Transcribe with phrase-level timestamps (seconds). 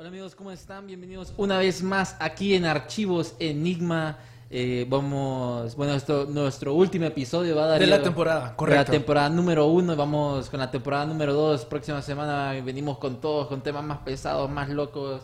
[0.00, 0.86] Hola amigos, ¿cómo están?
[0.86, 4.16] Bienvenidos una vez más aquí en Archivos Enigma.
[4.48, 8.92] Eh, vamos, bueno, esto, nuestro último episodio va a dar De la temporada, De correcto.
[8.92, 11.64] la temporada número uno, vamos con la temporada número dos.
[11.64, 15.22] Próxima semana venimos con todos, con temas más pesados, más locos,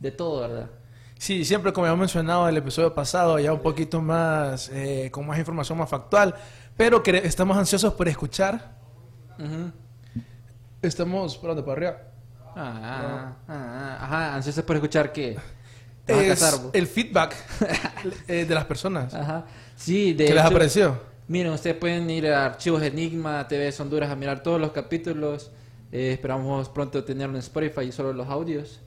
[0.00, 0.70] de todo, ¿verdad?
[1.16, 5.24] Sí, siempre como hemos mencionado en el episodio pasado, ya un poquito más, eh, con
[5.24, 6.34] más información más factual,
[6.76, 8.76] pero que estamos ansiosos por escuchar.
[9.38, 9.70] Ujú.
[10.82, 11.62] Estamos, ¿por dónde?
[11.62, 12.09] ¿Para arriba?
[12.56, 15.36] Ah, ah, ah, ajá, ansiosos por escuchar qué.
[16.04, 16.70] ¿Te vas a casar, vos?
[16.74, 17.34] el feedback
[18.28, 19.14] eh, de las personas.
[19.14, 19.44] Ajá.
[19.76, 21.10] Sí, de ¿Qué les hecho- apareció?
[21.28, 25.50] Miren, ustedes pueden ir a Archivos Enigma, TV Honduras a mirar todos los capítulos.
[25.92, 28.80] Eh, esperamos pronto tenerlo en Spotify y solo los audios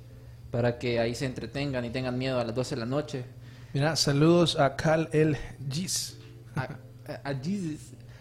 [0.52, 3.24] para que ahí se entretengan y tengan miedo a las 12 de la noche.
[3.74, 5.38] Mira, saludos a Cal El
[5.72, 6.18] Gis.
[6.56, 6.64] A,
[7.12, 7.34] a- a.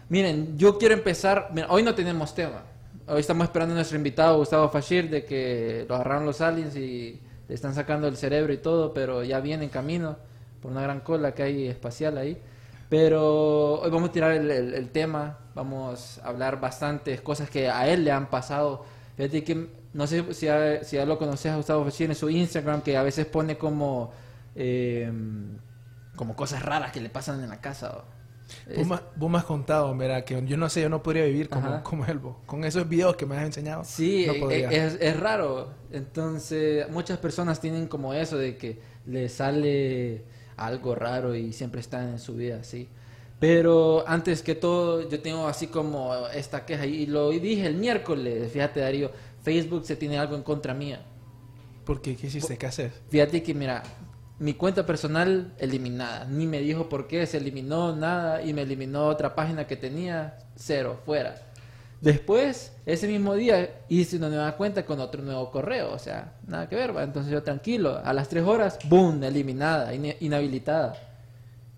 [0.08, 1.48] Miren, yo quiero empezar.
[1.52, 2.62] mira, hoy no tenemos tema.
[3.08, 7.20] Hoy estamos esperando a nuestro invitado Gustavo Fashir de que lo agarraron los aliens y
[7.48, 10.16] le están sacando el cerebro y todo, pero ya viene en camino
[10.60, 12.40] por una gran cola que hay espacial ahí.
[12.88, 17.68] Pero hoy vamos a tirar el, el- el tema, vamos a hablar bastantes cosas que
[17.68, 18.84] a él le han pasado.
[19.16, 22.30] Fíjate que no sé si ya, si ya lo conoces a Gustavo Fashir en su
[22.30, 24.12] Instagram, que a veces pone como,
[24.54, 25.10] eh,
[26.16, 27.90] como cosas raras que le pasan en la casa.
[27.98, 28.21] ¿o?
[28.76, 31.48] Vos, me- vos me has contado, mira, que yo no sé, yo no podría vivir
[31.48, 32.36] como, como él, vos.
[32.46, 33.84] Con esos videos que me has enseñado.
[33.84, 34.70] Sí, no e- podría.
[34.70, 35.70] e- es, es raro.
[35.92, 40.24] Entonces, muchas personas tienen como eso de que les sale
[40.56, 42.88] algo raro y siempre están en su vida así.
[43.40, 48.52] Pero antes que todo, yo tengo así como esta queja y lo dije el miércoles,
[48.52, 49.10] fíjate Darío,
[49.42, 51.04] Facebook se tiene algo en contra mía.
[51.84, 52.14] ¿Por qué?
[52.14, 52.56] ¿Qué hiciste?
[52.56, 52.92] ¿Qué haces?
[53.08, 53.82] Fíjate que mira,
[54.42, 59.06] mi cuenta personal eliminada, ni me dijo por qué, se eliminó nada y me eliminó
[59.06, 61.36] otra página que tenía, cero, fuera.
[62.00, 66.68] Después, ese mismo día, hice una nueva cuenta con otro nuevo correo, o sea, nada
[66.68, 67.04] que ver, ¿va?
[67.04, 70.96] entonces yo tranquilo, a las tres horas, ¡boom!, eliminada, inhabilitada.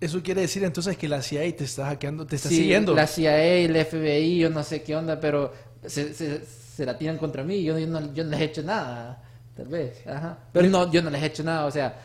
[0.01, 2.95] Eso quiere decir entonces que la CIA te está hackeando, te está Sí, siguiendo.
[2.95, 5.53] La CIA, el FBI, yo no sé qué onda, pero
[5.85, 7.63] se, se, se la tiran contra mí.
[7.63, 9.21] Yo, yo, no, yo no les he hecho nada,
[9.55, 10.05] tal vez.
[10.07, 10.39] Ajá.
[10.51, 11.95] Pero no, yo no les he hecho nada, o sea,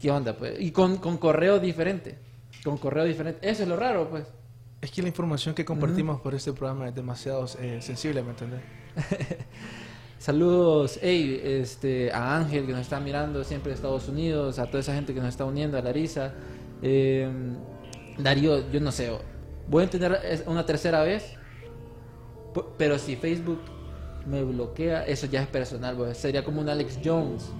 [0.00, 0.36] ¿qué onda?
[0.36, 0.60] pues?
[0.60, 2.18] Y con, con correo diferente.
[2.62, 3.48] Con correo diferente.
[3.48, 4.24] Eso es lo raro, pues.
[4.80, 8.60] Es que la información que compartimos por este programa es demasiado eh, sensible, ¿me entendés?
[10.18, 14.80] Saludos, hey, este, a Ángel que nos está mirando siempre de Estados Unidos, a toda
[14.80, 16.34] esa gente que nos está uniendo, a Larisa.
[16.82, 17.28] Eh,
[18.18, 19.10] Darío, yo no sé,
[19.68, 21.34] voy a entender una tercera vez,
[22.78, 23.60] pero si Facebook
[24.26, 27.50] me bloquea, eso ya es personal, pues, sería como un Alex Jones,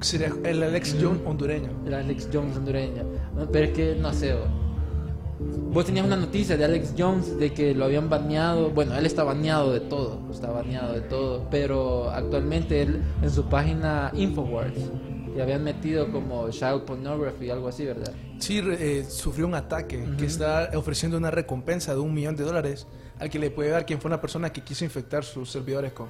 [0.00, 1.70] Sería el Alex Jones hondureño.
[1.86, 3.04] el Alex Jones hondureño.
[3.52, 4.34] Pero es que no sé,
[5.38, 9.24] vos tenías una noticia de Alex Jones de que lo habían baneado, bueno, él está
[9.24, 14.90] baneado de todo, está baneado de todo, pero actualmente él en su página Infowars
[15.34, 18.12] le habían metido como child pornography, algo así, ¿verdad?
[18.38, 22.86] Sí, eh, sufrió un ataque que está ofreciendo una recompensa de un millón de dólares
[23.18, 26.08] al que le puede dar quien fue una persona que quiso infectar sus servidores con,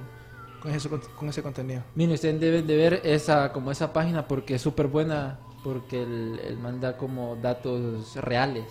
[0.67, 1.83] con, ese, con, con ese contenido.
[1.95, 6.39] Miren, ustedes deben de ver esa como esa página porque es súper buena, porque él,
[6.43, 8.65] él manda como datos reales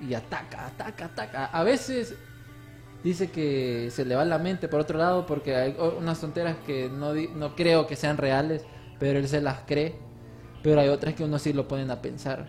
[0.00, 1.46] y ataca, ataca, ataca.
[1.46, 2.14] A veces
[3.04, 6.88] dice que se le va la mente por otro lado porque hay unas tonteras que
[6.88, 8.64] no, no creo que sean reales,
[8.98, 9.96] pero él se las cree.
[10.62, 12.48] Pero hay otras que uno sí lo ponen a pensar.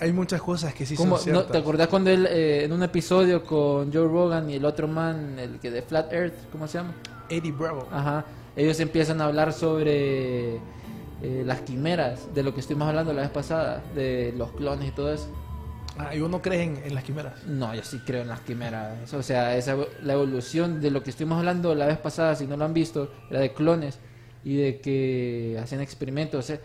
[0.00, 1.52] Hay muchas cosas que sí ¿Cómo- son no, ciertas.
[1.52, 5.38] ¿Te acordás cuando él eh, en un episodio con Joe Rogan y el otro man,
[5.38, 6.94] el que de Flat Earth, ¿cómo se llama?
[7.28, 7.86] Eddie Bravo.
[7.92, 8.24] Ajá.
[8.56, 13.30] Ellos empiezan a hablar sobre eh, las quimeras, de lo que estuvimos hablando la vez
[13.30, 15.28] pasada, de los clones y todo eso.
[15.98, 17.44] Ah, y uno cree en, en las quimeras.
[17.46, 19.12] No, yo sí creo en las quimeras.
[19.12, 22.56] O sea, esa, la evolución de lo que estuvimos hablando la vez pasada, si no
[22.56, 23.98] lo han visto, era de clones
[24.42, 26.38] y de que hacían experimentos.
[26.42, 26.58] O sea,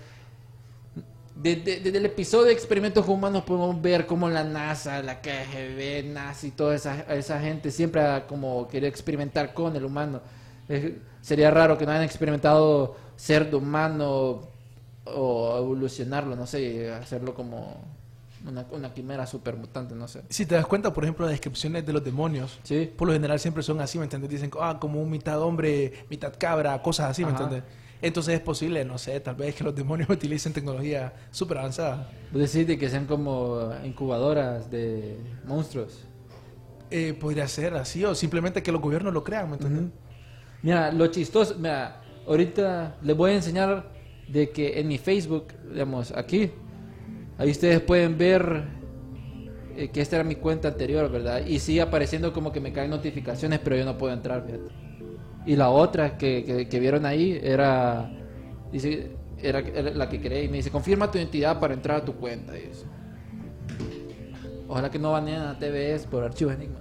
[1.36, 6.48] Desde, desde el episodio de experimentos humanos podemos ver cómo la NASA, la KGB, NASA
[6.48, 10.22] y toda esa, esa gente siempre ha como querido experimentar con el humano.
[10.70, 14.44] Eh, sería raro que no hayan experimentado ser de humano
[15.06, 17.84] o evolucionarlo, no sé, hacerlo como
[18.48, 20.22] una, una quimera super mutante, no sé.
[20.30, 22.92] Si te das cuenta, por ejemplo, las descripciones de los demonios, Sí.
[22.98, 24.30] por lo general siempre son así, ¿me entiendes?
[24.30, 27.44] Dicen, ah, como un mitad hombre, mitad cabra, cosas así, ¿me Ajá.
[27.44, 27.70] entiendes?
[28.06, 32.07] Entonces es posible, no sé, tal vez que los demonios utilicen tecnología súper avanzada.
[32.31, 36.06] Vos decís de que sean como incubadoras de monstruos.
[36.92, 39.86] Eh, podría ser así, o simplemente que los gobiernos lo crean, ¿me entiendes?
[40.62, 43.92] Mira, lo chistoso, mira, ahorita les voy a enseñar
[44.28, 46.52] de que en mi Facebook, digamos, aquí,
[47.40, 48.66] ahí ustedes pueden ver
[49.75, 51.44] eh, que esta era mi cuenta anterior, ¿verdad?
[51.44, 54.85] Y sigue apareciendo como que me caen notificaciones, pero yo no puedo entrar, fíjate.
[55.45, 58.12] Y la otra que, que, que vieron ahí era,
[58.71, 62.06] dice, era, era la que creé y me dice, confirma tu identidad para entrar a
[62.06, 62.53] tu cuenta.
[62.53, 62.86] dice.
[64.68, 66.80] Ojalá que no baneen a TVS por archivo Enigma.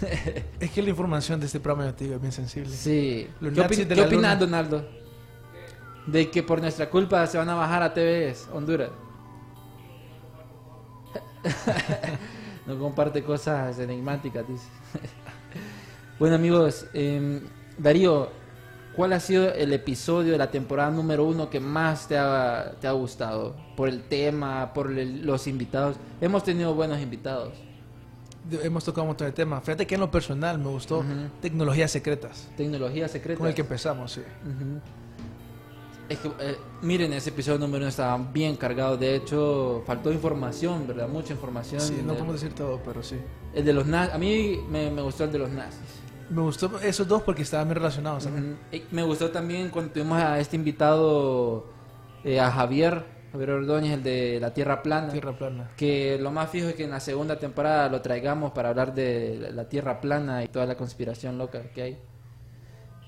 [0.60, 2.70] Es que la información de este programa de es bien sensible.
[2.70, 3.28] Sí.
[3.40, 4.38] Los ¿Qué, qué opinas.
[4.38, 4.86] Donaldo?
[6.06, 8.90] De que por nuestra culpa se van a bajar a TVS, Honduras.
[12.66, 14.68] no comparte cosas enigmáticas, dice.
[16.18, 17.40] bueno, amigos, em,
[17.78, 18.28] Darío,
[18.96, 22.86] ¿cuál ha sido el episodio de la temporada número uno que más te ha, te
[22.88, 23.54] ha gustado?
[23.76, 25.96] Por el tema, por el- los invitados.
[26.20, 27.52] Hemos tenido buenos invitados.
[28.62, 29.62] Hemos tocado un montón de temas.
[29.62, 31.06] Fíjate que en lo personal me gustó Ujú.
[31.42, 33.38] tecnologías secretas, Tecnología secreta.
[33.38, 34.22] con el que empezamos, sí.
[36.08, 38.96] Es que, eh, miren, ese episodio número uno estaba bien cargado.
[38.96, 41.06] De hecho, faltó información, ¿verdad?
[41.06, 41.82] Mucha información.
[41.82, 43.16] Sí, no podemos decir todo, pero sí.
[43.54, 44.14] el de los nazis.
[44.14, 45.97] A mí me, me gustó el de los nazis.
[46.30, 48.28] Me gustó esos dos porque estaban bien relacionados.
[48.90, 51.66] me gustó también cuando tuvimos a este invitado,
[52.24, 55.12] eh, a Javier, Javier Ordóñez, el de la Tierra Plana.
[55.12, 55.70] Tierra plana.
[55.76, 59.50] Que lo más fijo es que en la segunda temporada lo traigamos para hablar de
[59.52, 61.98] la Tierra plana y toda la conspiración loca que hay.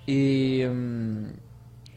[0.06, 1.26] Y mm,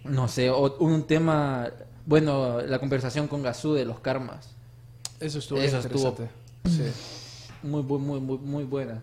[0.05, 1.69] no sé, un tema,
[2.05, 4.55] bueno, la conversación con Gazú de los karmas.
[5.19, 6.15] Eso estuvo Eso estuvo-.
[6.65, 6.91] Sí.
[7.61, 9.01] Muy, muy, muy, muy buena.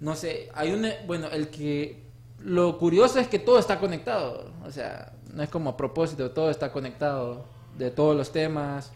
[0.00, 2.04] No sé, hay un, bueno, el que,
[2.40, 4.52] lo curioso es que todo está conectado.
[4.64, 7.44] O sea, no es como a propósito, todo está conectado
[7.76, 8.92] de todos los temas.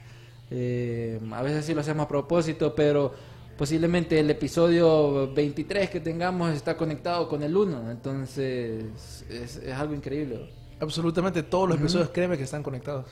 [0.50, 3.12] Eh, a veces sí lo hacemos a propósito, pero
[3.56, 7.90] posiblemente el episodio 23 que tengamos está conectado con el 1.
[7.90, 10.50] Entonces, es, es algo increíble.
[10.80, 13.06] Absolutamente todos los episodios, créeme que están conectados.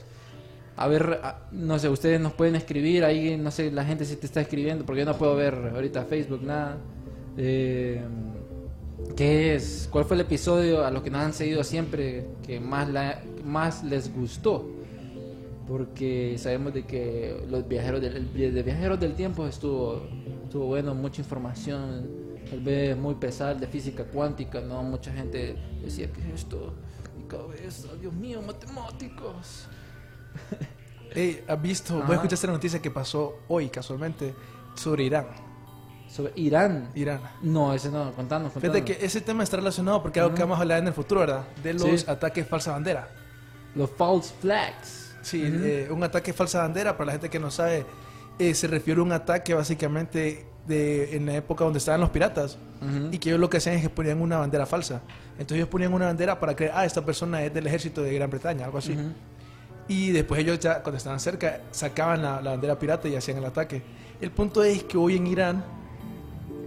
[0.75, 1.21] A ver,
[1.51, 4.85] no sé, ustedes nos pueden escribir ahí, no sé, la gente si te está escribiendo,
[4.85, 6.77] porque yo no puedo ver ahorita Facebook, nada.
[7.37, 8.01] Eh,
[9.15, 9.87] ¿Qué es?
[9.91, 13.83] ¿Cuál fue el episodio a los que nos han seguido siempre que más, la, más
[13.83, 14.65] les gustó?
[15.67, 20.07] Porque sabemos de que los viajeros del, el de viajeros del tiempo estuvo,
[20.43, 22.09] estuvo bueno, mucha información,
[22.49, 24.83] tal vez muy pesada de física cuántica, ¿no?
[24.83, 26.73] Mucha gente decía, ¿qué es esto?
[27.17, 29.67] Mi cabeza, Dios mío, matemáticos.
[31.13, 31.95] Hey, ¿has visto?
[31.95, 34.33] Voy a escuchar esta noticia que pasó hoy, casualmente,
[34.75, 35.50] sobre Irán.
[36.11, 36.89] Sobre Irán.
[36.93, 37.21] Irán.
[37.41, 38.61] No, ese no, contanos, contanos.
[38.61, 41.21] Fíjate que ese tema está relacionado porque algo que vamos a hablar en el futuro,
[41.21, 41.43] ¿verdad?
[41.63, 42.05] De los Sí.
[42.07, 43.07] ataques falsa bandera.
[43.75, 45.15] Los false flags.
[45.21, 47.85] Sí, eh, un ataque falsa bandera, para la gente que no sabe,
[48.39, 52.57] eh, se refiere a un ataque básicamente de, en la época donde estaban los piratas.
[52.81, 53.09] Ujú.
[53.13, 55.01] Y que ellos lo que hacían es que ponían una bandera falsa.
[55.33, 58.29] Entonces ellos ponían una bandera para creer, ah, esta persona es del ejército de Gran
[58.29, 58.97] Bretaña, algo así.
[59.87, 63.45] Y después ellos ya, cuando estaban cerca, sacaban la, la bandera pirata y hacían el
[63.45, 63.81] ataque.
[64.19, 65.63] El punto es que hoy en Irán,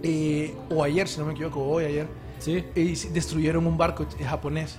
[0.07, 2.07] eh, o ayer, si no me equivoco, hoy, ayer,
[2.39, 2.63] Sí.
[2.75, 4.77] eh, destruyeron un barco japonés.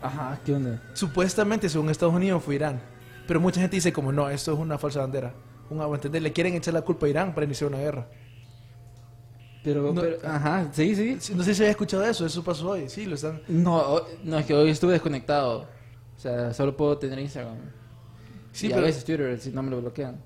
[0.00, 0.82] Ajá, ¿qué onda?
[0.94, 2.80] Supuestamente, según Estados Unidos, fue Irán.
[3.26, 5.34] Pero mucha gente dice como, no, esto es una falsa bandera.
[5.70, 5.78] Un.
[6.22, 8.08] Le quieren echar la culpa a Irán para iniciar una guerra.
[9.64, 11.34] Pero, No- pero- ajá, sí, sí.
[11.34, 12.88] No sé si había escuchado eso, eso pasó hoy.
[12.88, 13.42] Sí, lo están...
[13.46, 15.68] No, no, es que hoy estuve desconectado.
[16.16, 17.56] O sea, solo puedo tener Instagram.
[18.50, 20.20] Sí, y a pero- veces Twitter, si no me lo bloquean.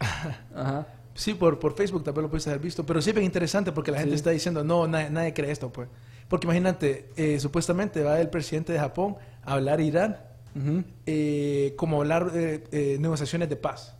[0.54, 0.86] Ajá.
[1.20, 3.90] Sí, por, por Facebook también lo pudiste haber visto, pero sí es bien interesante porque
[3.90, 4.16] la gente Sí.
[4.16, 5.86] está diciendo, no, nadie, nadie cree esto, pues.
[6.28, 10.16] Porque imagínate, eh, supuestamente va el presidente de Japón a hablar a Irán,
[10.56, 10.82] Ujú.
[11.04, 13.96] eh, como hablar eh, eh, negociaciones de paz.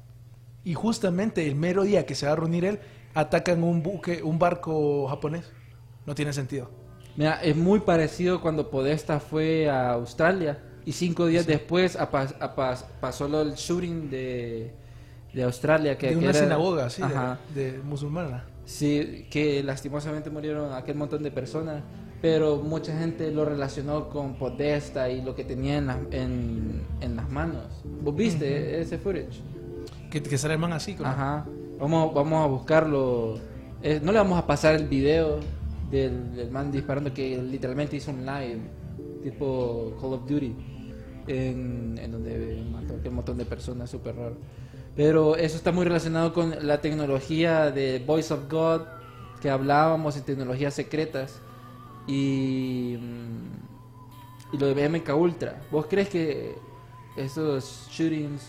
[0.64, 2.78] Y justamente el mero día que se va a reunir él,
[3.12, 5.44] atacan un buque, un barco japonés.
[6.06, 6.70] No tiene sentido.
[7.16, 12.78] Mira, es muy parecido cuando Podesta fue a Australia y cinco días después apa- apa-
[12.98, 14.72] pasó lo del shooting de,
[15.32, 15.96] de Australia.
[15.98, 17.38] Que, de que una era- sinagoga, sí, de- Ajá.
[17.54, 18.44] de, musulmana.
[18.64, 21.82] Sí, que lastimosamente murieron aquel montón de personas,
[22.22, 27.16] pero mucha gente lo relacionó con Podesta y lo que tenía en, la- en, en
[27.16, 27.64] las manos.
[28.02, 29.40] ¿Vos viste ese footage?
[30.10, 30.94] Que, que sale el man así.
[30.94, 31.46] Como, Ajá.
[31.78, 33.38] Vamos, vamos a buscarlo.
[33.82, 35.40] Eh, no le vamos a pasar el video
[35.90, 38.60] del, del man disparando que literalmente hizo un live,
[39.22, 40.54] tipo Call of Duty,
[41.26, 44.36] en, en donde mató a aquel montón de personas, súper raro.
[45.00, 48.82] Pero eso está muy relacionado con la tecnología de Voice of God
[49.40, 51.40] que hablábamos en tecnologías secretas
[52.06, 55.62] y, mm, y lo de MK Ultra.
[55.70, 56.54] ¿Vos crees que
[57.16, 58.42] esos shootings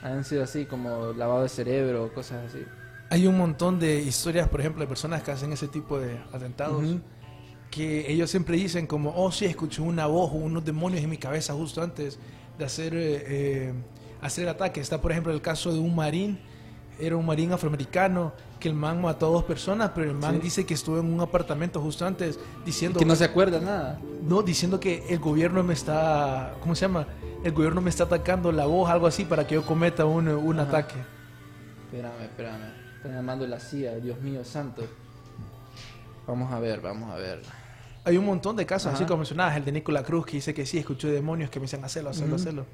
[0.00, 2.64] han sido así como lavado de cerebro o cosas así?
[3.10, 6.84] Hay un montón de historias, por ejemplo, de personas que hacen ese tipo de atentados.
[6.84, 7.00] Ujú.
[7.68, 11.18] Que ellos siempre dicen como, oh sí, escuché una voz o unos demonios en mi
[11.18, 12.16] cabeza justo antes
[12.56, 13.72] de hacer, eh, eh,
[14.22, 14.80] hacer el ataque.
[14.80, 16.38] Está, por ejemplo, el caso de un marín,
[17.00, 20.40] era un marín afroamericano, que el man mató a dos personas, pero el man Sí.
[20.42, 22.98] dice que estuvo en un apartamento justo antes diciendo...
[22.98, 24.00] que no se acuerda nada.
[24.22, 27.06] No, diciendo que el gobierno me está, ¿cómo se llama?
[27.44, 30.58] El gobierno me está atacando la voz, algo así, para que yo cometa un, un
[30.58, 30.68] Ajá.
[30.68, 30.94] ataque.
[31.86, 32.72] Espérame, espérame.
[32.96, 34.82] Están llamando la CIA, Dios mío santo.
[36.26, 37.40] Vamos a ver, vamos a ver.
[38.04, 40.66] Hay un montón de casos, así como mencionabas, el de Nicola Cruz, que dice que
[40.66, 42.42] sí, escuchó demonios que me dicen hacerlo, hacerlo, Ujú.
[42.42, 42.66] hacerlo.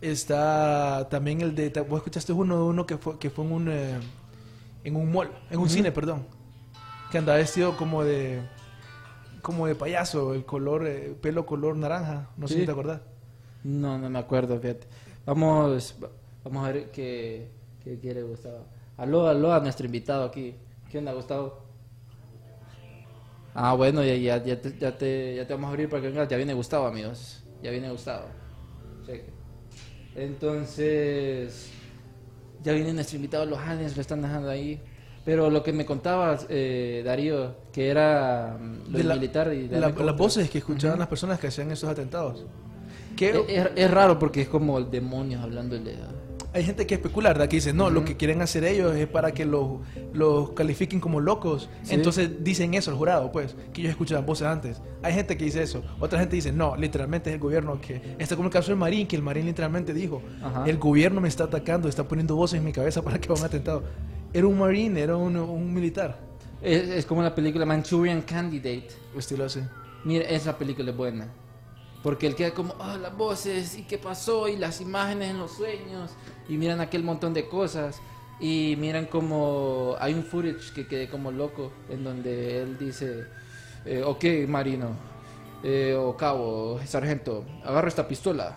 [0.00, 3.68] Está también el de, vos escuchaste uno de uno que fue, que fue en un,
[3.70, 3.98] eh,
[4.84, 6.26] en un mall, en un cine, perdón,
[7.10, 8.42] que andaba vestido como de,
[9.42, 12.60] como de payaso, el color, eh, pelo color naranja, no sé Sí.
[12.60, 13.00] si te acordás.
[13.64, 14.86] No, no me acuerdo, fíjate.
[15.24, 15.96] Vamos,
[16.44, 17.50] vamos a ver qué,
[17.82, 18.66] qué quiere Gustavo.
[18.98, 20.54] Aló, aló a nuestro invitado aquí.
[20.90, 21.58] ¿Qué onda, Gustavo?
[23.54, 26.08] Ah, bueno, ya, ya, ya, te, ya, te, ya te vamos a abrir para que
[26.08, 26.28] vengas.
[26.28, 27.42] Ya viene Gustavo, amigos.
[27.62, 28.26] Ya viene Gustavo.
[29.04, 29.35] Cheque.
[30.16, 31.70] Entonces,
[32.64, 34.80] ya viene nuestro invitado, los aliens lo están dejando ahí.
[35.24, 39.66] Pero lo que me contabas, eh, Darío, que era mm, lo De la- militar y
[39.66, 42.44] de la- la- las voces que escuchaban las personas que hacían esos atentados.
[43.16, 46.08] Que Es, es- raro porque es como el demonios hablándole a...
[46.52, 47.48] hay gente que especula, ¿verdad?
[47.48, 49.78] Que dice, no, lo que quieren hacer ellos es para que los,
[50.12, 51.68] los califiquen como locos.
[51.82, 51.94] Sí.
[51.94, 54.80] Entonces dicen eso, el jurado, pues, que ellos escuchan voces antes.
[55.02, 55.82] Hay gente que dice eso.
[56.00, 58.00] Otra gente dice, no, literalmente es el gobierno que...
[58.18, 60.64] Está como el caso del Marín, que el Marín literalmente dijo, Ajá.
[60.66, 63.46] el gobierno me está atacando, está poniendo voces en mi cabeza para que haga un
[63.46, 63.82] atentado.
[64.32, 66.18] Era un Marín, era un, un militar.
[66.62, 68.88] Es, es como la película Manchurian Candidate.
[69.16, 69.60] Estilo así.
[70.04, 71.28] Mira, esa película es buena.
[72.06, 75.50] Porque él queda como, ah, las voces, y qué pasó, y las imágenes en los
[75.50, 76.12] sueños,
[76.48, 78.00] y miran aquel montón de cosas,
[78.38, 83.24] y miran como, hay un footage que quedé como loco, en donde él dice,
[83.84, 84.90] eh, ok, marino,
[85.64, 88.56] eh, o cabo, sargento, agarra esta pistola,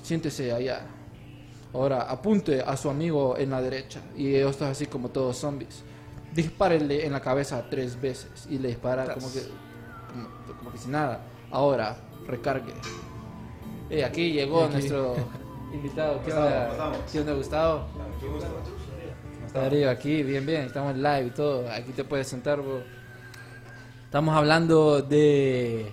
[0.00, 0.86] siéntese allá.
[1.74, 5.82] Ahora apunte a su amigo en la derecha, y ellos están así como todos zombies.
[6.32, 9.40] Dispárele en la cabeza tres veces, y le dispara como que,
[10.08, 11.26] como, como que sin nada.
[11.50, 12.72] Ahora, recargue.
[13.90, 14.74] Eh, aquí llegó Aquí.
[14.74, 15.16] nuestro
[15.72, 16.20] invitado.
[16.24, 16.92] ¿Qué onda?
[17.10, 17.84] ¿Qué onda, Gustavo?
[19.52, 21.68] Darío, aquí, bien, bien, estamos en live y todo.
[21.70, 22.82] Aquí te puedes sentar, bro.
[24.04, 25.92] Estamos hablando de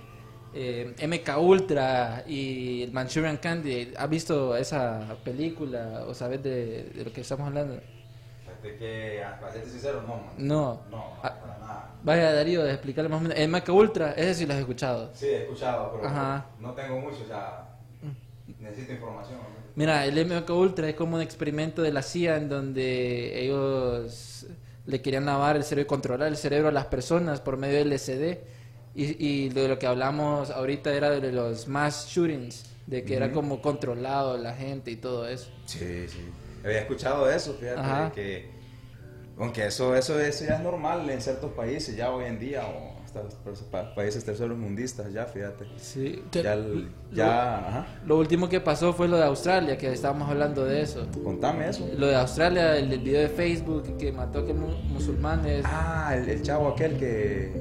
[0.54, 3.94] eh, MK Ultra y Manchurian Candidate.
[3.96, 7.80] ¿Has visto esa película o sabes de, de lo que estamos hablando?
[8.62, 10.30] Fíjate que, para serte sincero, no, man.
[10.38, 10.80] No.
[10.90, 11.34] No, Ah.
[11.40, 11.94] para nada.
[12.02, 13.38] Vaya, Darío, explicarle más o menos.
[13.38, 15.10] El MK Ultra, ese sí lo has escuchado.
[15.14, 16.46] Sí, he escuchado, pero Ajá.
[16.60, 17.64] no tengo mucho, o sea,
[18.60, 19.38] necesito información.
[19.38, 19.58] ¿no?
[19.74, 24.46] Mira, el MK Ultra es como un experimento de la CIA en donde ellos
[24.86, 27.90] le querían lavar el cerebro y controlar el cerebro a las personas por medio del
[27.92, 28.38] LSD.
[28.94, 33.30] Y, y de lo que hablamos ahorita era de los mass shootings, de que era
[33.30, 35.50] como controlado la gente y todo eso.
[35.66, 36.28] Sí, sí.
[36.64, 38.12] Había escuchado eso, fíjate, Ajá.
[38.12, 38.50] que
[39.38, 42.98] aunque eso, eso, eso ya es normal en ciertos países ya hoy en día, o
[43.04, 45.64] hasta los pa- países terceros mundistas ya, fíjate.
[45.76, 46.22] Sí.
[46.32, 47.86] Ya, el- ya, ajá.
[48.04, 51.06] Lo último que pasó fue lo de Australia, que estábamos hablando de eso.
[51.22, 51.88] Contame eso.
[51.96, 55.64] Lo de Australia, el, el video de Facebook que mató a aquel mu- musulmanes.
[55.66, 57.52] Ah, el, el chavo aquel que,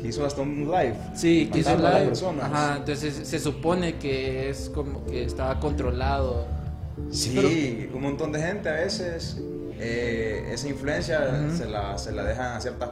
[0.00, 0.94] que hizo hasta un live.
[1.14, 2.12] Sí, que hizo live.
[2.40, 6.46] Ajá, entonces se supone que es como que estaba controlado.
[7.10, 9.38] Sí, un montón de gente a veces
[9.78, 12.90] eh, esa influencia se, la, se la dejan a ciertas...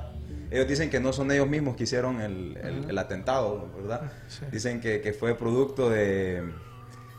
[0.51, 4.13] Ellos dicen que no son ellos mismos que hicieron el, el- el atentado, ¿verdad?
[4.29, 4.45] Sí.
[4.53, 6.45] Dicen que, que fue producto de,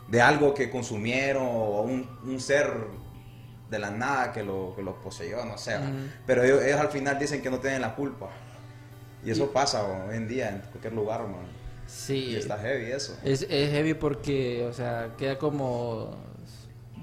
[0.08, 2.70] de algo que consumieron o un, un ser
[3.70, 5.76] de la nada que, lo, que los poseyó, no sé.
[5.76, 5.86] Ujú.
[6.26, 8.30] Pero ellos, ellos al final dicen que no tienen la culpa.
[9.24, 11.44] Y eso pasa hoy en día en cualquier lugar, man.
[11.88, 12.28] Sí.
[12.30, 13.18] Y está heavy eso.
[13.24, 16.16] Es, es heavy porque, o sea, queda como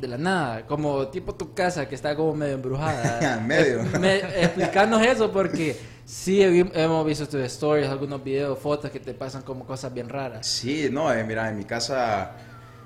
[0.04, 3.40] de la nada, como tipo tu casa que está como medio embrujada.
[3.48, 3.84] Medio.
[4.00, 9.14] Me, explicarnos eso porque sí he- hemos visto tus stories, algunos videos, fotos que te
[9.14, 10.46] pasan como cosas bien raras.
[10.46, 12.34] Sí, no, eh, mira, en mi casa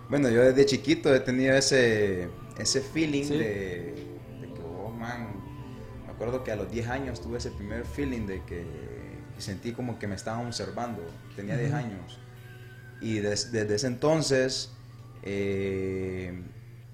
[0.09, 3.37] Bueno, yo desde chiquito he tenido ese, ese feeling Sí.
[3.37, 3.45] de,
[4.41, 5.27] de que, oh, man,
[6.05, 8.63] me acuerdo que a los 10 años tuve ese primer feeling de que
[9.39, 11.01] sentí como que me estaban observando.
[11.35, 12.19] Tenía 10 años.
[13.01, 14.71] Y des- desde ese entonces
[15.23, 16.41] eh,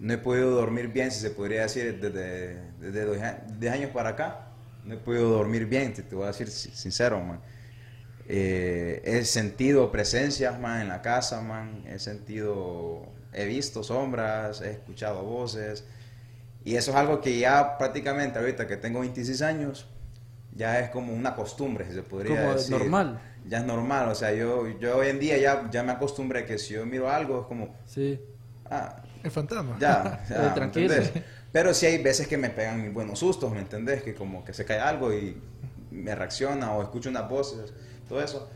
[0.04, 3.92] no he podido dormir bien, si se podría decir, desde, desde los a- 10 años
[3.92, 4.50] para acá.
[4.84, 7.40] No he podido dormir bien, te, te voy a decir si- sincero, man.
[8.28, 11.84] Eh, he sentido presencias, man, en la casa, man.
[11.88, 15.86] He sentido, he visto sombras, he escuchado voces.
[16.66, 19.88] Y eso es algo que ya prácticamente ahorita que tengo 26 años,
[20.56, 22.72] ya es como una costumbre, si se podría Como decir.
[22.78, 23.20] normal.
[23.46, 26.58] Ya es normal, o sea, yo, yo hoy en día ya, ya me acostumbré que
[26.58, 28.20] si yo miro algo es como, Sí.
[28.70, 29.78] ah, El fantasma.
[29.80, 30.94] ya, ya, ¿me tranquilo.
[31.52, 34.04] Pero sí hay veces que me pegan mis buenos sustos, ¿me entendés?
[34.04, 35.38] Que como que se cae algo y
[35.92, 37.74] me reacciona o escucho unas voces,
[38.10, 38.50] todo eso.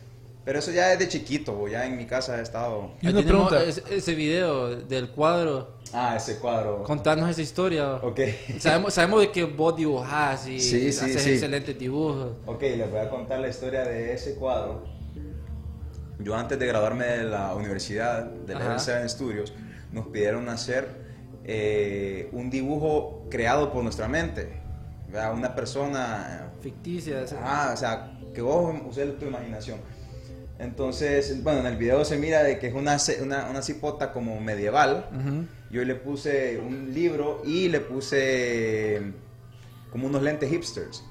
[0.44, 2.92] Pero eso ya es de chiquito, o ya en mi casa he estado...
[3.02, 3.62] Y una pregunta.
[3.62, 5.76] ese, ese video del cuadro.
[5.92, 6.84] Ah, ese cuadro.
[6.84, 7.96] Contanos esa historia.
[7.96, 8.22] Ok.
[8.60, 11.32] Sabemos, sabemos de que vos dibujás y Sí, sí, haces sí.
[11.32, 12.32] excelentes dibujos.
[12.46, 14.86] Ok, les voy a contar la historia de ese cuadro.
[16.20, 18.78] Yo antes de graduarme de la universidad, de la.
[18.78, 19.54] R7 Studios,
[19.98, 20.88] nos pidieron hacer
[21.44, 24.60] eh, un dibujo creado por nuestra mente.
[25.10, 25.34] ¿verdad?
[25.34, 27.34] Una persona Ficticias.
[27.42, 29.80] Ah, o sea, que vos uses tu imaginación.
[30.60, 34.40] Entonces, bueno, en el video se mira de que es una, una, una cipota como
[34.42, 35.08] medieval.
[35.14, 35.46] Ujú.
[35.70, 39.02] Yo le puse un libro y le puse
[39.92, 41.04] como unos lentes hipsters.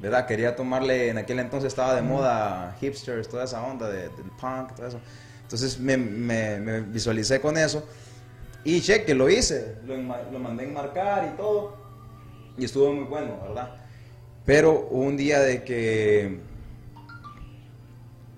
[0.00, 0.26] ¿Verdad?
[0.26, 4.74] Quería tomarle, en aquel entonces estaba de moda hipsters, toda esa onda de- del punk,
[4.74, 5.00] todo eso.
[5.42, 7.86] Entonces me, me- me visualicé con eso.
[8.64, 9.76] Y cheque, lo hice.
[9.84, 9.96] Lo,
[10.38, 11.76] mandé a enmarcar y todo.
[12.58, 13.76] Y estuvo muy bueno, ¿verdad?
[14.44, 16.40] Pero un día de que,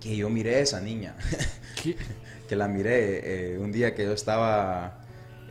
[0.00, 1.16] que yo miré a esa niña.
[1.82, 1.96] ¿Qué?
[2.48, 3.54] que la miré.
[3.54, 5.02] eh, un día que yo estaba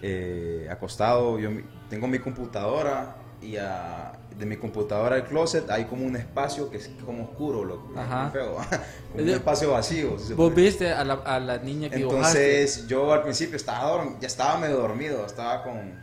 [0.04, 1.50] eh, acostado, yo
[1.90, 6.78] tengo mi computadora y ah, de mi computadora al closet hay como un espacio que
[6.78, 8.30] es como oscuro, loco, Ajá.
[8.32, 8.56] feo.
[9.12, 10.18] como un espacio vacío.
[10.18, 12.62] si Vos viste a la, a la niña que dibujaste.
[12.62, 16.00] entonces yo al principio estaba ya estaba medio dormido, estaba con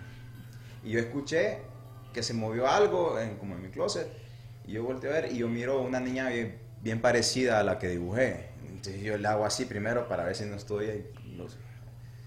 [0.85, 1.59] y yo escuché
[2.12, 4.09] que se movió algo en, como en mi closet
[4.67, 7.79] y yo volteé a ver y yo miro una niña bien, bien parecida a la
[7.79, 8.51] que dibujé.
[8.69, 11.57] Entonces yo le hago así primero para ver si no estoy ahí, no sé,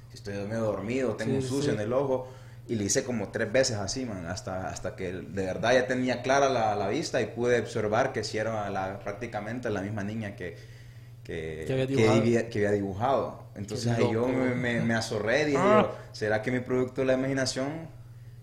[0.10, 1.78] si estoy medio dormido, tengo Sí, un sucio sí.
[1.78, 2.28] en el ojo
[2.72, 6.22] y le hice como tres veces así, man, hasta, hasta que de verdad ya tenía
[6.22, 10.36] clara la, la vista y pude observar que sí era la, prácticamente la misma niña
[10.38, 10.56] que,
[11.24, 12.20] que, Que había que dibujado.
[12.22, 13.44] había- que había dibujado.
[13.56, 15.88] Entonces ahí yo me, me, me azorré, dije Ah.
[15.90, 17.90] yo, ¿será que mi producto de la imaginación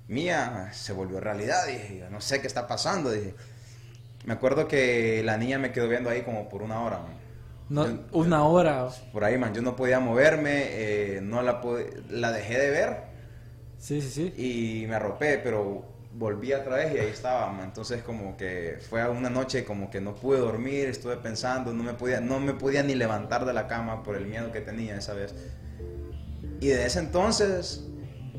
[0.09, 1.67] mía se volvió realidad?
[1.67, 3.35] Dije yo, no sé qué está pasando, dije.
[4.27, 7.13] Me acuerdo que la niña me quedó viendo ahí como por una hora, man.
[7.71, 8.89] No, Yo- una hora.
[9.13, 11.61] Por ahí, man, yo no podía moverme, eh, no la
[12.11, 13.08] la dejé de ver
[13.79, 14.83] Sí, sí, sí.
[14.83, 15.85] y me arropé, pero
[16.19, 17.67] volví otra vez y ahí estaba, man.
[17.67, 21.95] entonces como que fue una noche como que no pude dormir, estuve pensando, no me
[21.95, 25.15] podía, no me podía ni levantar de la cama por el miedo que tenía esa
[25.15, 25.35] vez.
[26.61, 27.87] Y de ese entonces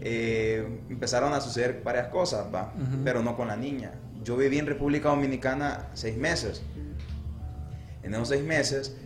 [0.02, 2.73] eh, empezaron a suceder varias cosas, va,
[3.04, 3.93] pero no con la niña.
[4.23, 6.62] Yo viví en República Dominicana seis meses.
[8.04, 8.97] En esos seis meses,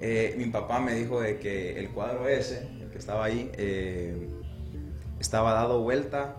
[0.00, 4.28] eh, mi papá me dijo de que el cuadro ese, el que estaba ahí, eh,
[5.20, 6.36] estaba dado vuelta,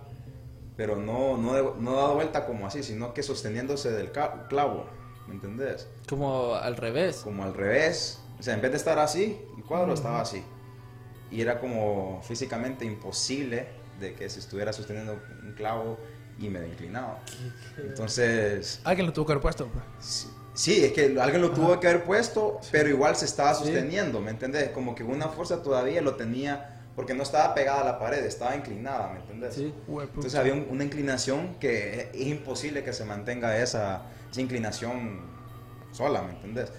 [0.77, 4.85] pero no, no, no dado vuelta como así, sino que sosteniéndose del clavo,
[5.27, 5.87] ¿me entendés?
[6.09, 7.17] Como al revés.
[7.23, 10.43] Como al revés, o sea, en vez de estar así, el cuadro estaba así.
[11.31, 13.67] Y era como físicamente imposible
[13.99, 15.97] de que se estuviera sosteniendo un clavo
[16.37, 17.19] y me inclinaba.
[17.77, 19.67] Entonces, Alguien lo tuvo que haber puesto.
[19.67, 19.85] pues.
[19.99, 24.19] Sí, sí, es que alguien lo tuvo que haber puesto, pero igual se estaba sosteniendo,
[24.19, 24.69] ¿me entendés?
[24.69, 28.55] Como que una fuerza todavía lo tenía, porque no estaba pegada a la pared, estaba
[28.55, 29.55] inclinada, ¿me entendés?
[29.55, 29.73] Sí.
[29.87, 35.21] Entonces había un- una inclinación que es imposible que se mantenga esa, esa inclinación
[35.91, 36.71] sola, ¿me entendés?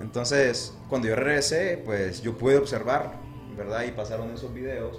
[0.00, 3.12] Entonces, cuando yo regresé, pues yo pude observar,
[3.56, 3.84] ¿verdad?
[3.84, 4.98] Y pasaron esos videos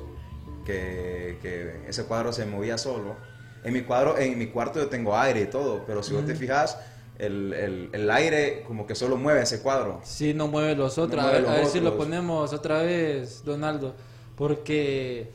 [0.66, 3.16] que, que ese cuadro se movía solo.
[3.64, 6.36] En mi cuadro, en mi cuarto yo tengo aire y todo, pero si vos te
[6.36, 6.78] fijas,
[7.18, 10.02] el, el- el aire como que solo mueve ese cuadro.
[10.04, 11.16] Sí, no mueve los otros.
[11.16, 12.06] No a mueve ver, los a ver si lo otros.
[12.06, 13.96] ponemos otra vez, Donaldo.
[14.42, 15.28] Porque,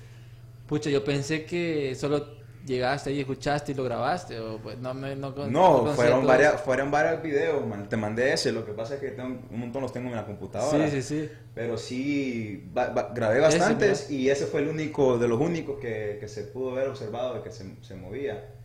[0.66, 2.26] pucha, yo pensé que solo
[2.66, 4.40] llegaste y escuchaste y lo grabaste.
[4.40, 7.88] O, pues, no, me, no, No, fueron varias, fueron varios videos, man.
[7.88, 10.26] Te mandé ese, lo que pasa es que tengo, un montón los tengo en la
[10.26, 10.90] computadora.
[10.90, 11.30] Sí, sí, sí.
[11.54, 15.78] Pero sí, ba- ba- grabé bastantes Ese, y ese fue el único, de los únicos
[15.78, 18.55] que, que se pudo ver observado de que se, se movía.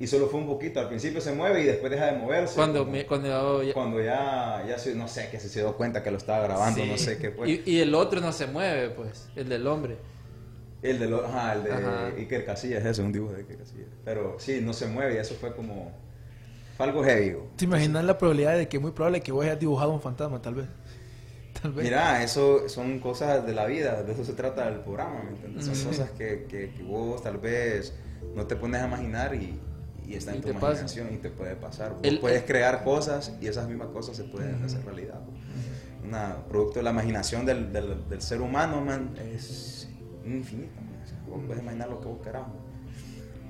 [0.00, 2.54] Y solo fue un poquito, al principio se mueve y después deja de moverse.
[2.56, 5.76] Cuando, como- me- cuando ya- cuando ya, ya se- no sé, que se, se dio
[5.76, 6.88] cuenta que lo estaba grabando, Sí.
[6.90, 7.48] no sé qué fue.
[7.50, 9.98] Y, y el otro no se mueve, pues, el del hombre.
[10.82, 12.06] El de, lo- ajá, el de Ajá.
[12.16, 13.88] Iker Casillas, eso, un dibujo de Iker Casillas.
[14.02, 15.92] Pero sí, no se mueve y eso fue como...
[16.78, 17.36] Fue algo heavy.
[17.56, 20.40] ¿Te imaginas la probabilidad de que es muy probable que vos hayas dibujado un fantasma,
[20.40, 20.66] tal vez?
[21.60, 21.84] Tal vez.
[21.84, 25.66] Mira, eso son cosas de la vida, de eso se trata el programa, ¿me entiendes?
[25.66, 25.88] Son Ujú.
[25.88, 27.92] cosas que, que, que vos tal vez
[28.34, 29.60] no te pones a imaginar y,
[30.10, 30.66] y está en Y tu te pasa.
[30.68, 31.90] imaginación y te puede pasar.
[31.92, 35.20] Vos El- puedes crear cosas y esas mismas cosas se pueden hacer realidad.
[36.06, 39.88] Una producto de la imaginación del, del, del ser humano, man, es
[40.24, 40.80] infinita.
[40.80, 41.00] man.
[41.04, 42.42] O sea, vos puedes imaginar lo que vos querás.
[42.48, 42.56] man.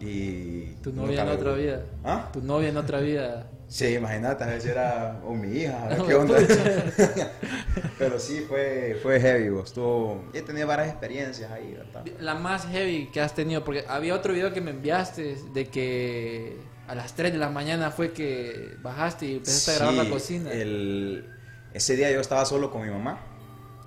[0.00, 1.82] Y Tu no novia en otra vida.
[2.04, 2.30] ¿Ah?
[2.32, 3.46] Tu novia en otra vida.
[3.70, 6.36] Sí, imagínate, a veces era o mi hija, a ver qué onda.
[7.98, 9.66] Pero sí, fue, fue heavy, vos.
[9.68, 12.04] Estuvo, he tenido varias experiencias ahí, ¿verdad?
[12.18, 16.56] La más heavy que has tenido, porque había otro video que me enviaste de que
[16.88, 20.50] a las 3 de la mañana fue que bajaste y empezaste a grabar la cocina.
[20.52, 21.32] el-
[21.72, 23.20] ese día yo estaba solo con mi mamá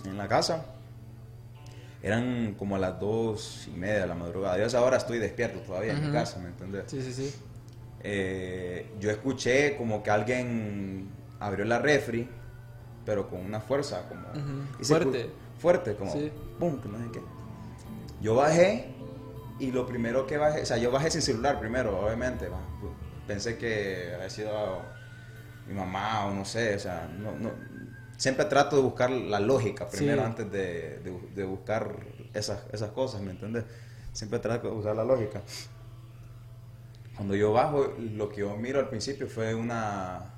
[0.06, 0.66] en la casa.
[2.02, 4.58] Eran como a las dos y media de la madrugada.
[4.58, 6.86] Yo a esa hora estoy despierto todavía en mi casa, ¿me entendés?
[6.88, 7.34] Sí, sí, sí.
[8.04, 12.28] Eh, yo escuché como que alguien abrió la refri,
[13.06, 14.28] pero con una fuerza como...
[14.84, 15.30] Fuerte.
[15.60, 16.12] Fuerte, como...
[16.12, 16.32] Sí.
[16.60, 17.22] Pum, que no sé qué.
[18.22, 18.88] Yo bajé
[19.60, 22.50] y lo primero que bajé, o sea, yo bajé sin celular primero, obviamente.
[23.28, 24.82] Pensé que había sido
[25.68, 27.52] mi mamá o no sé, o sea, no, no,
[28.18, 30.26] siempre trato de buscar la lógica primero Sí.
[30.26, 31.96] antes de, de- de buscar
[32.34, 33.64] esas, esas cosas, ¿me entiendes?
[34.12, 35.42] Siempre trato de usar la lógica.
[37.16, 40.34] Cuando yo bajo, lo que yo miro al principio fue una,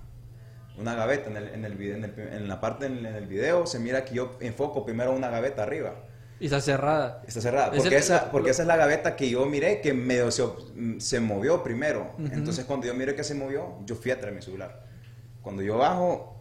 [0.77, 3.65] una gaveta en, el, en, el video, en, el- en la parte en, el video
[3.65, 5.95] se mira que yo enfoco primero una gaveta arriba.
[6.38, 7.23] Y está cerrada.
[7.25, 7.71] Está cerrada.
[7.71, 10.43] Porque, esa, porque esa es la gaveta que yo miré que medio se,
[10.97, 12.11] se movió primero.
[12.19, 12.27] Ujú.
[12.33, 14.83] Entonces cuando yo miré que se movió, yo fui a traer mi celular.
[15.41, 16.35] Cuando yo bajo,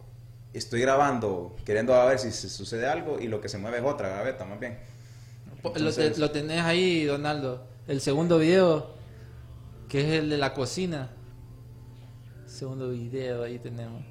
[0.51, 3.83] estoy grabando, queriendo a ver si se sucede algo y lo que se mueve es
[3.85, 4.79] otra gaveta más bien.
[5.61, 7.65] Po- lo, Entonces- te- lo tenés ahí, Donaldo.
[7.87, 8.94] El segundo video,
[9.89, 11.09] que es el de la cocina.
[12.45, 14.03] Segundo video, ahí tenemos.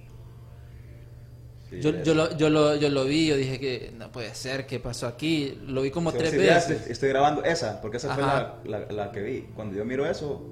[1.70, 4.66] Sí, Yo, yo, lo, yo, lo, yo lo vi, yo dije que no puede ser,
[4.66, 5.58] ¿qué pasó aquí?
[5.66, 6.70] Lo vi como Sí, tres sí, veces.
[6.76, 9.40] estoy, estoy grabando esa, porque esa fue la, la- la que vi.
[9.54, 10.46] Cuando yo miro eso,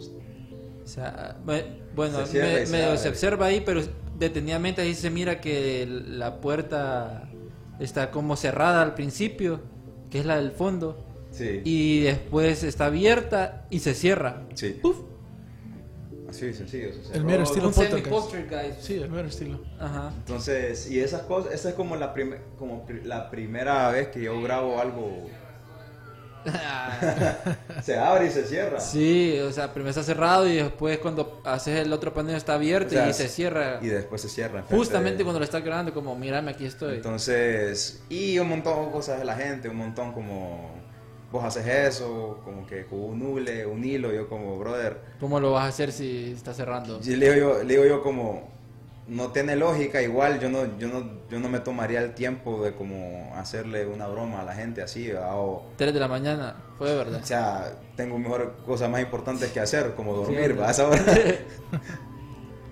[0.84, 3.82] O sea, me- bueno, Se me- se observa ahí, pero
[4.18, 7.28] detenidamente ahí se mira que la puerta
[7.78, 9.60] está como cerrada al principio,
[10.10, 11.60] que es la del fondo, sí.
[11.64, 14.44] y después está abierta y se cierra.
[14.54, 14.80] sí.
[16.32, 16.92] Así de sencillo.
[16.92, 17.14] se cerró.
[17.14, 18.06] El mero estilo un poltergeist.
[18.06, 18.80] semi-poltergeist.
[18.82, 19.60] Sí, el mero estilo.
[19.78, 20.12] Ajá.
[20.16, 24.22] Entonces, y esas cosas, esa es como la, prim- como pri- la primera vez que
[24.22, 25.28] yo grabo algo,
[27.82, 28.80] se abre y se cierra.
[28.80, 32.88] sí, o sea, primero está cerrado y después cuando haces el otro panel está abierto
[32.88, 33.78] O sea, y se cierra.
[33.80, 34.64] Y después se cierra.
[34.68, 36.96] Justamente de- cuando lo estás grabando, como, mírame, aquí estoy.
[36.96, 40.81] Entonces, y un montón de cosas de la gente, un montón como,
[41.32, 45.52] vos haces eso, como que con un hule, un hilo, yo como, brother, ¿Cómo lo
[45.52, 47.00] vas a hacer si está cerrando?
[47.02, 48.52] y le digo yo, le digo yo como,
[49.08, 52.72] no tiene lógica, igual yo no, yo no, yo no me tomaría el tiempo de
[52.74, 55.30] como hacerle una broma a la gente así, ¿verdad?
[55.34, 57.20] o, 3 de la mañana, fue de verdad.
[57.22, 60.68] o sea, tengo mejor cosas más importantes que hacer, como dormir, Sí, ¿verdad?
[60.68, 61.02] A esa hora.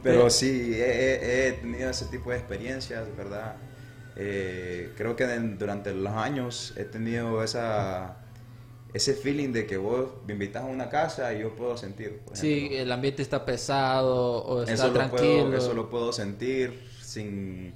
[0.03, 3.57] Pero sí, he, he- he tenido ese tipo de experiencias, ¿verdad?
[4.17, 8.17] Eh, creo que en- durante los años he tenido esa,
[8.95, 12.19] ese feeling de que vos me invitas a una casa y yo puedo sentir.
[12.21, 15.11] por Sí, el ambiente está pesado o está eso, lo tranquilo.
[15.11, 17.75] puedo, eso lo puedo sentir sin...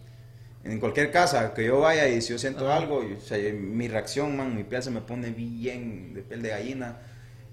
[0.64, 2.72] En cualquier casa que yo vaya y si yo siento Ajá.
[2.72, 6.42] algo, y- o sea, mi reacción, man, mi piel se me pone bien de piel
[6.42, 6.98] de gallina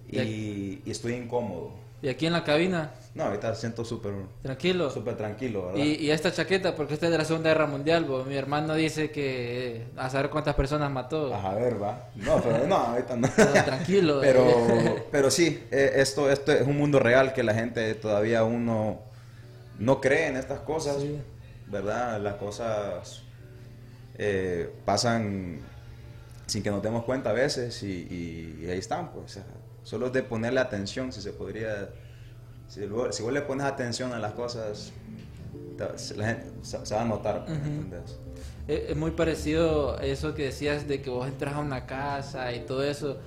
[0.10, 1.74] y estoy incómodo.
[2.04, 4.90] Y aquí en la cabina, No, ahorita siento súper tranquilo.
[4.90, 5.84] súper tranquilo, ¿verdad?
[5.84, 8.24] Y, y esta chaqueta, porque esta es de la Segunda Guerra Mundial, bo.
[8.24, 11.32] mi hermano dice que eh, a saber cuántas personas mató.
[11.36, 12.10] A ver, va.
[12.16, 13.28] No, pero no, ahorita no.
[13.30, 14.20] Todo tranquilo.
[14.22, 15.04] Pero, eh.
[15.12, 19.00] pero sí, eh, esto, esto es un mundo real que la gente todavía aún no,
[19.78, 21.20] no cree en estas cosas, Sí.
[21.68, 22.20] ¿verdad?
[22.20, 23.22] Las cosas
[24.18, 25.60] eh, pasan
[26.48, 29.40] sin que nos demos cuenta a veces y, y- y ahí están, pues.
[29.84, 31.90] Solo es de ponerle atención, si se podría...
[32.68, 34.94] Si vos, si vos le pones atención a las cosas,
[36.16, 37.66] la gente se, se va a notar, ¿me Ujú.
[37.66, 38.18] entendés?
[38.68, 42.54] Es, es muy parecido a eso que decías de que vos entras a una casa
[42.54, 43.18] y todo eso,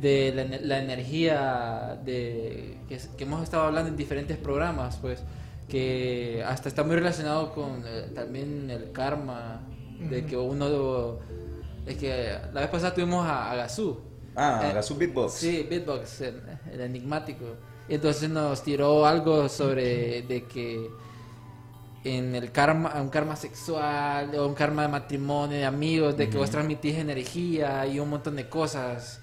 [0.00, 2.78] de la, ene- la energía de
[3.16, 5.20] que hemos estado hablando en diferentes programas, pues,
[5.68, 9.62] que hasta está muy relacionado con eh, también el karma,
[9.98, 11.18] de que uno...
[11.86, 13.98] Es que la vez pasada tuvimos a, a Gazú.
[14.34, 15.32] Ah, Eh, haga su beatbox.
[15.34, 16.42] Sí, Beatbox, el,
[16.72, 17.44] el enigmático.
[17.88, 20.90] Entonces nos tiró algo sobre de que
[22.04, 26.36] en el karma, un karma sexual, o un karma de matrimonio, de amigos, de que
[26.36, 29.20] vos transmitís energía y un montón de cosas.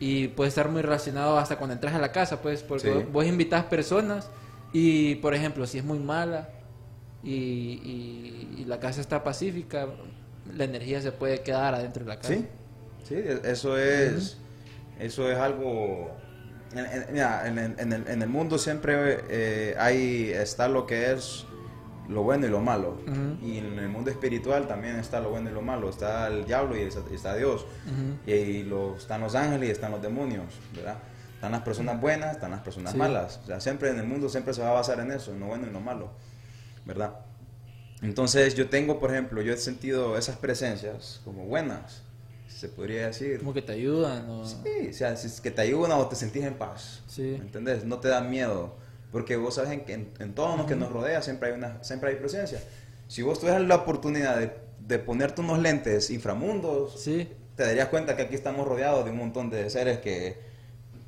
[0.00, 2.92] y puede estar muy relacionado hasta cuando entras a la casa, pues, porque Sí.
[2.92, 4.28] vos- vos invitas personas
[4.72, 6.48] y, por ejemplo, si es muy mala
[7.22, 9.86] y, y- y la casa está pacífica,
[10.52, 12.34] la energía se puede quedar adentro de la casa.
[12.34, 12.44] Sí,
[13.08, 13.14] sí,
[13.44, 14.36] eso es,
[14.98, 16.16] eso es algo...
[16.74, 21.46] En, el, en el mundo siempre eh, hay, está lo que es
[22.08, 22.98] lo bueno y lo malo.
[23.40, 25.88] Y en el mundo espiritual también está lo bueno y lo malo.
[25.88, 27.64] Está el diablo y está, Dios.
[28.26, 30.96] Y lo- están los ángeles y están los demonios, ¿verdad?
[31.34, 32.98] Están las personas buenas, están las personas Sí.
[32.98, 33.38] malas.
[33.44, 35.46] O sea, siempre en el mundo siempre se va a basar en eso, en lo
[35.46, 36.10] bueno y lo malo,
[36.84, 37.14] ¿verdad?
[38.02, 42.02] Entonces yo tengo, por ejemplo, yo he sentido esas presencias como buenas,
[42.54, 43.38] se podría decir.
[43.38, 44.28] Como que te ayudan.
[44.28, 47.02] o- Sí, o sea, si es que te ayudan o te sentís en paz.
[47.08, 47.22] Sí.
[47.38, 47.84] ¿Me entendés?
[47.84, 48.76] No te da miedo.
[49.12, 52.10] Porque vos sabes que en, en todo lo que nos rodea siempre hay, una, siempre
[52.10, 52.60] hay presencia.
[53.08, 57.28] Si vos tuvieras la oportunidad de, de ponerte unos lentes inframundos, Sí.
[57.56, 60.36] te darías cuenta que aquí estamos rodeados de un montón de seres que,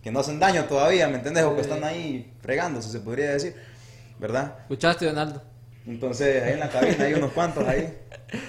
[0.02, 1.44] que no hacen daño todavía, ¿me entendés?
[1.44, 1.68] O que Sí.
[1.70, 3.54] están ahí fregándose, se podría decir.
[4.20, 4.56] ¿Verdad?
[4.62, 5.42] ¿Escuchaste, Donaldo?
[5.86, 7.92] Entonces, ahí en la cabina hay unos cuantos ahí.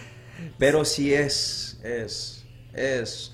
[0.60, 2.37] Pero sí es, es,
[2.78, 3.34] es,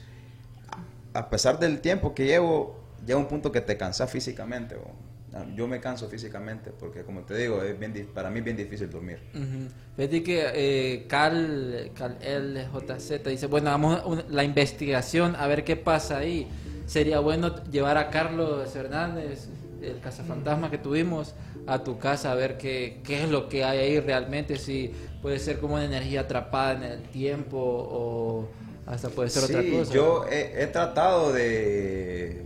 [1.14, 4.76] a pesar del tiempo que llevo, llega un punto que te cansas físicamente.
[4.76, 5.14] o-
[5.56, 7.76] Yo me canso físicamente porque, como te digo, es
[8.14, 9.18] para mí es bien difícil dormir.
[9.34, 9.68] Ujú.
[9.98, 11.90] Fíjate que eh, Cal
[12.22, 16.48] LJZ dice, bueno, hagamos la investigación a ver qué pasa ahí.
[16.86, 19.48] Sería bueno llevar a Carlos Hernández,
[19.82, 21.34] el cazafantasma que tuvimos,
[21.66, 25.40] a tu casa a ver qué, qué es lo que hay ahí realmente, si puede
[25.40, 28.50] ser como una energía atrapada en el tiempo o
[28.86, 29.94] hasta puede ser otra Sí, cosa.
[29.94, 32.46] yo he, he tratado de,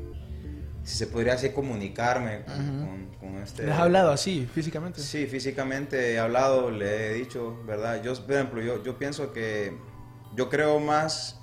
[0.84, 2.86] si se podría decir, comunicarme con, Ujú.
[2.88, 3.63] con- con este...
[3.63, 5.02] ¿Les has hablado así, físicamente?
[5.02, 8.02] Sí, físicamente he hablado, le he dicho, ¿verdad?
[8.04, 9.76] Yo, por ejemplo, yo, yo pienso que
[10.36, 11.39] yo creo más,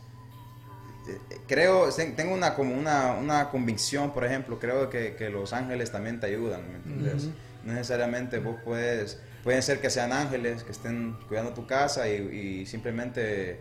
[1.09, 5.53] eh, creo, ten- tengo una como una, una convicción, por ejemplo, creo que, que los
[5.53, 7.29] ángeles también te ayudan, ¿me entiendes?
[7.65, 12.61] No necesariamente vos puedes, pueden ser que sean ángeles que estén cuidando tu casa y,
[12.63, 13.59] y simplemente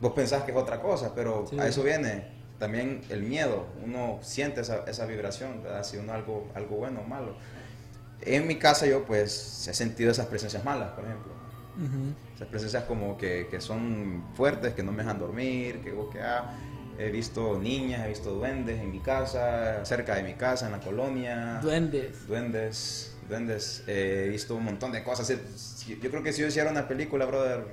[0.00, 1.58] vos pensás que es otra cosa, pero Sí.
[1.58, 5.84] a eso viene también el miedo, uno siente esa, esa vibración, ¿verdad?
[5.84, 7.36] Si uno algo, algo bueno o malo.
[8.20, 11.32] En mi casa yo pues he sentido esas presencias malas, por ejemplo.
[11.76, 12.14] Ujú.
[12.34, 16.50] Esas presencias como que, que son fuertes, que no me dejan dormir, que que ah,
[16.98, 20.80] he visto niñas, he visto duendes en mi casa, cerca de mi casa, en la
[20.80, 21.60] colonia.
[21.62, 22.26] Duendes.
[22.26, 25.28] Duendes, duendes, eh, he visto un montón de cosas.
[25.86, 27.64] Yo creo que si yo hiciera una película, brother,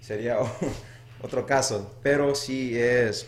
[0.00, 0.38] sería
[1.24, 1.94] otro caso.
[2.02, 3.26] Pero sí es,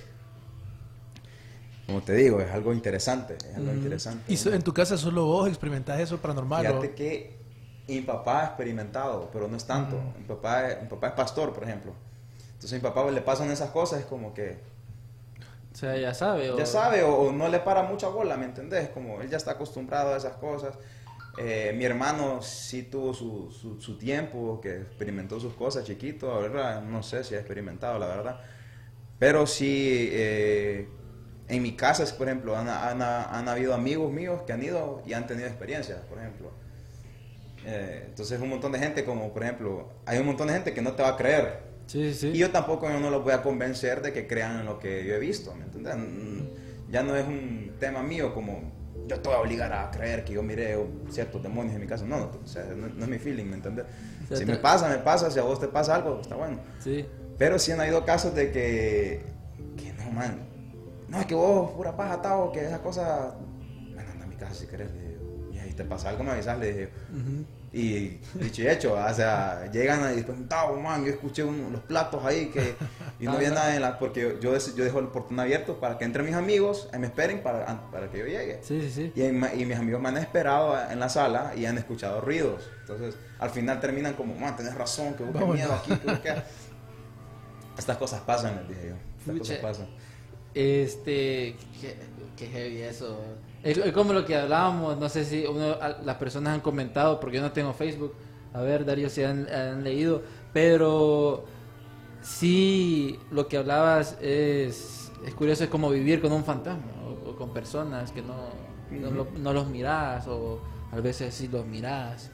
[1.86, 3.36] como te digo, es algo interesante.
[3.48, 3.76] Es algo Ujú.
[3.78, 4.32] interesante.
[4.32, 6.66] ¿Y so- en tu casa solo vos experimentás eso paranormal?
[6.66, 7.36] o- Fíjate que
[7.88, 9.96] mi papá ha experimentado, pero no es tanto.
[10.18, 11.92] Mi, papá, es- mi papá es pastor, por ejemplo.
[12.54, 14.58] Entonces a mi papá le pasan esas cosas, es como que
[15.72, 16.50] O sea, ya sabe.
[16.50, 18.88] o- ya sabe o, o no le para mucha bola, ¿me entendés?
[18.88, 20.74] Como él ya está acostumbrado a esas cosas.
[21.38, 26.80] Eh, mi hermano sí tuvo su, su, su tiempo, que experimentó sus cosas chiquito, ahora
[26.80, 28.40] no sé si ha experimentado, la verdad.
[29.18, 30.88] Pero sí, eh,
[31.48, 35.12] en mi casa, por ejemplo, han, han, han habido amigos míos que han ido y
[35.12, 36.50] han tenido experiencias, por ejemplo.
[37.66, 40.82] Eh, entonces un montón de gente, como por ejemplo, hay un montón de gente que
[40.82, 41.66] no te va a creer.
[41.86, 42.28] Sí, sí.
[42.28, 45.04] Y yo tampoco yo no los voy a convencer de que crean en lo que
[45.04, 45.94] yo he visto, ¿me entiendes?
[46.90, 48.72] Ya no es un tema mío como
[49.06, 50.76] yo te voy a obligar a creer que yo miré
[51.10, 52.04] ciertos demonios en mi casa.
[52.04, 53.86] No, no, o sea, no, no es mi feeling, ¿me entiendes?
[54.24, 55.30] O sea, Si me pasa, me pasa.
[55.30, 56.58] Si a vos te pasa algo, está bueno.
[56.80, 57.06] Sí.
[57.38, 59.22] Pero sí han habido casos de que,
[59.76, 60.48] que no, man.
[61.08, 63.34] No, es que vos, pura paja, Tao, que esas cosas.
[63.94, 64.90] Man, anda a mi casa si querés.
[64.92, 66.90] Le digo, y ahí te pasa algo, me avisas, le dije.
[67.12, 67.44] Ujú.
[67.76, 70.38] Y dicho y hecho, o sea, llegan y después,
[70.82, 72.74] man, yo escuché un- los platos ahí que.
[73.20, 73.98] Y no había nada en la.
[73.98, 77.06] Porque yo, yo, yo dejo el portón abierto para que entren mis amigos y me
[77.06, 78.60] esperen para, para que yo llegue.
[78.62, 79.12] Sí, sí, sí.
[79.20, 82.62] Y, mis amigos me han esperado en la sala y han escuchado ruidos.
[82.80, 85.54] Entonces, al final terminan como, man, tenés razón, que Vámonos.
[85.54, 86.42] miedo aquí, que busques-".
[87.78, 88.94] Estas cosas pasan, les dije yo.
[89.18, 89.86] Estas cosas pasan.
[90.56, 91.96] Este, qué,
[92.34, 93.20] qué heavy eso.
[93.62, 97.36] Es, es como lo que hablábamos, no sé si uno, las personas han comentado, porque
[97.36, 98.14] yo no tengo Facebook.
[98.54, 100.22] A ver, Darío, si han, han leído.
[100.54, 101.44] Pero
[102.22, 107.36] sí, lo que hablabas es, es curioso, es como vivir con un fantasma o, o
[107.36, 108.48] con personas que no,
[108.90, 112.30] no, lo- no los mirás o a veces sí los mirás.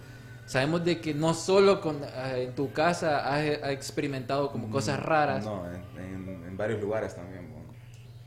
[0.46, 5.00] Sabemos de que no solo con, eh, en tu casa has, has experimentado como cosas
[5.00, 5.44] raras.
[5.44, 7.41] No, en, en- en varios lugares también.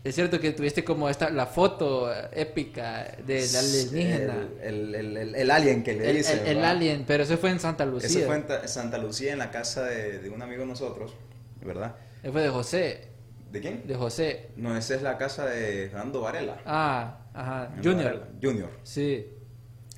[0.05, 4.47] Es cierto que tuviste como esta la foto épica del alienígena.
[4.61, 6.43] El, el, el, el alien que le dice.
[6.49, 8.07] el- alien, pero eso fue en Santa Lucía.
[8.07, 11.13] Eso fue en Ta- Santa Lucía, en la casa de, de un amigo de nosotros,
[11.61, 11.95] ¿verdad?
[12.21, 13.07] Eso fue de José.
[13.51, 13.87] ¿De quién?
[13.87, 14.49] De José.
[14.57, 16.57] No, esa es la casa de Fernando Varela.
[16.65, 17.65] Ah, ajá.
[17.75, 18.05] Fernando Junior.
[18.19, 18.27] Varela.
[18.43, 18.69] Junior.
[18.83, 19.27] Sí.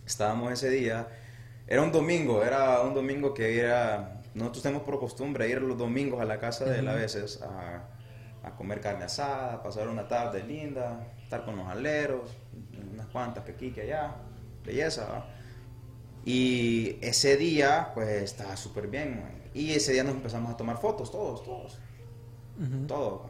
[0.05, 1.07] Estábamos ese día.
[1.67, 4.21] Era un domingo, era un domingo que era.
[4.35, 7.89] Nosotros tenemos por costumbre ir los domingos a la casa de él a veces a,
[8.47, 12.35] a comer carne asada, pasar una tarde linda, estar con los aleros,
[12.93, 14.15] unas cuantas que aquí, que allá,
[14.65, 15.05] belleza.
[15.05, 15.27] ¿va?
[16.25, 19.21] Y ese día, pues estaba súper bien.
[19.21, 19.31] man.
[19.53, 21.79] Y ese día nos empezamos a tomar fotos, todos, todos,
[22.87, 23.21] todos.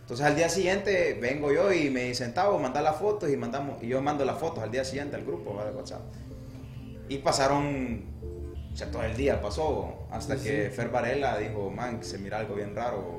[0.00, 3.82] Entonces al día siguiente vengo yo y me dicen, Tavo, manda las fotos y mandamos,
[3.82, 6.02] y yo mando las fotos al día siguiente al grupo de WhatsApp.
[7.08, 8.04] Y pasaron,
[8.72, 12.54] o sea, todo el día pasó, hasta que Fer Varela dijo, man, se mira algo
[12.54, 13.15] bien raro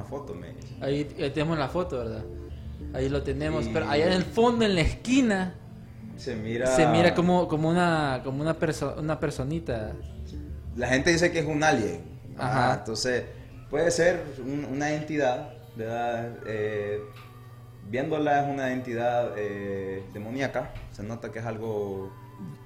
[0.00, 0.34] esa foto.
[0.34, 0.48] Me.
[0.80, 2.24] Ahí, ahí tenemos la foto, ¿verdad?
[2.94, 3.66] Ahí lo tenemos.
[3.66, 5.54] Y- Pero allá en el fondo, en la esquina,
[6.16, 6.66] Se mira...
[6.66, 9.92] se mira como, como una como una, perso- una personita.
[10.76, 12.02] La gente dice que es un alien.
[12.36, 12.72] Ajá.
[12.72, 13.24] Ah, entonces,
[13.68, 16.36] puede ser un- una entidad, ¿verdad?
[16.46, 17.00] Eh,
[17.90, 20.72] viéndola es una entidad eh, demoníaca.
[20.92, 22.12] Se nota que es algo...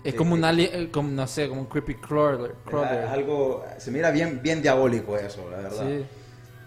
[0.04, 2.50] Es como un alien, eh, como no sé, como un creepy crawler.
[2.50, 3.04] es crawler.
[3.06, 3.64] algo...
[3.78, 5.86] Se mira bien, bien diabólico eso, la verdad.
[5.88, 6.04] Sí.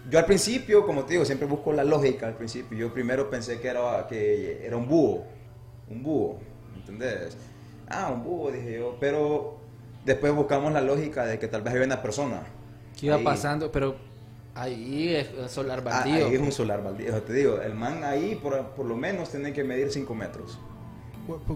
[0.08, 2.78] Yo al principio, como te digo, siempre busco la lógica al principio.
[2.78, 5.24] Yo primero pensé que era, que era un búho.
[5.88, 6.38] Un búho,
[6.76, 7.36] ¿entendés?
[7.88, 8.96] Ah, un búho, dije yo.
[9.00, 9.58] Pero
[10.04, 12.42] después buscamos la lógica de que tal vez había una persona.
[12.98, 13.24] ¿Qué iba ahí.
[13.24, 13.70] pasando?
[13.72, 13.96] Pero
[14.54, 16.26] ahí es un solar Ah, baldío.
[16.26, 17.22] ahí es un solar baldío.
[17.22, 20.58] Te digo, el man ahí por, por lo menos tiene que medir 5 metros.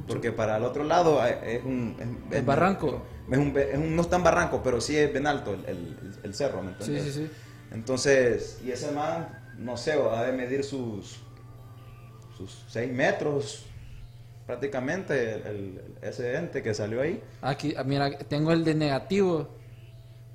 [0.08, 1.94] Porque para el otro lado eh, es un...
[2.30, 3.02] Es, ¿El barranco?
[3.30, 5.96] Es un, es un- no es tan barranco, pero sí es bien alto el, el-
[6.24, 7.04] el cerro, ¿me Sí, entiendes?
[7.04, 7.30] sí, sí.
[7.72, 9.28] Entonces, y ese man,
[9.58, 11.20] no sé, va a medir sus,
[12.36, 13.66] sus 6 metros
[14.46, 17.22] prácticamente, el, el- ese ente que salió ahí.
[17.42, 19.48] Aquí, ah, mira, tengo el de negativo.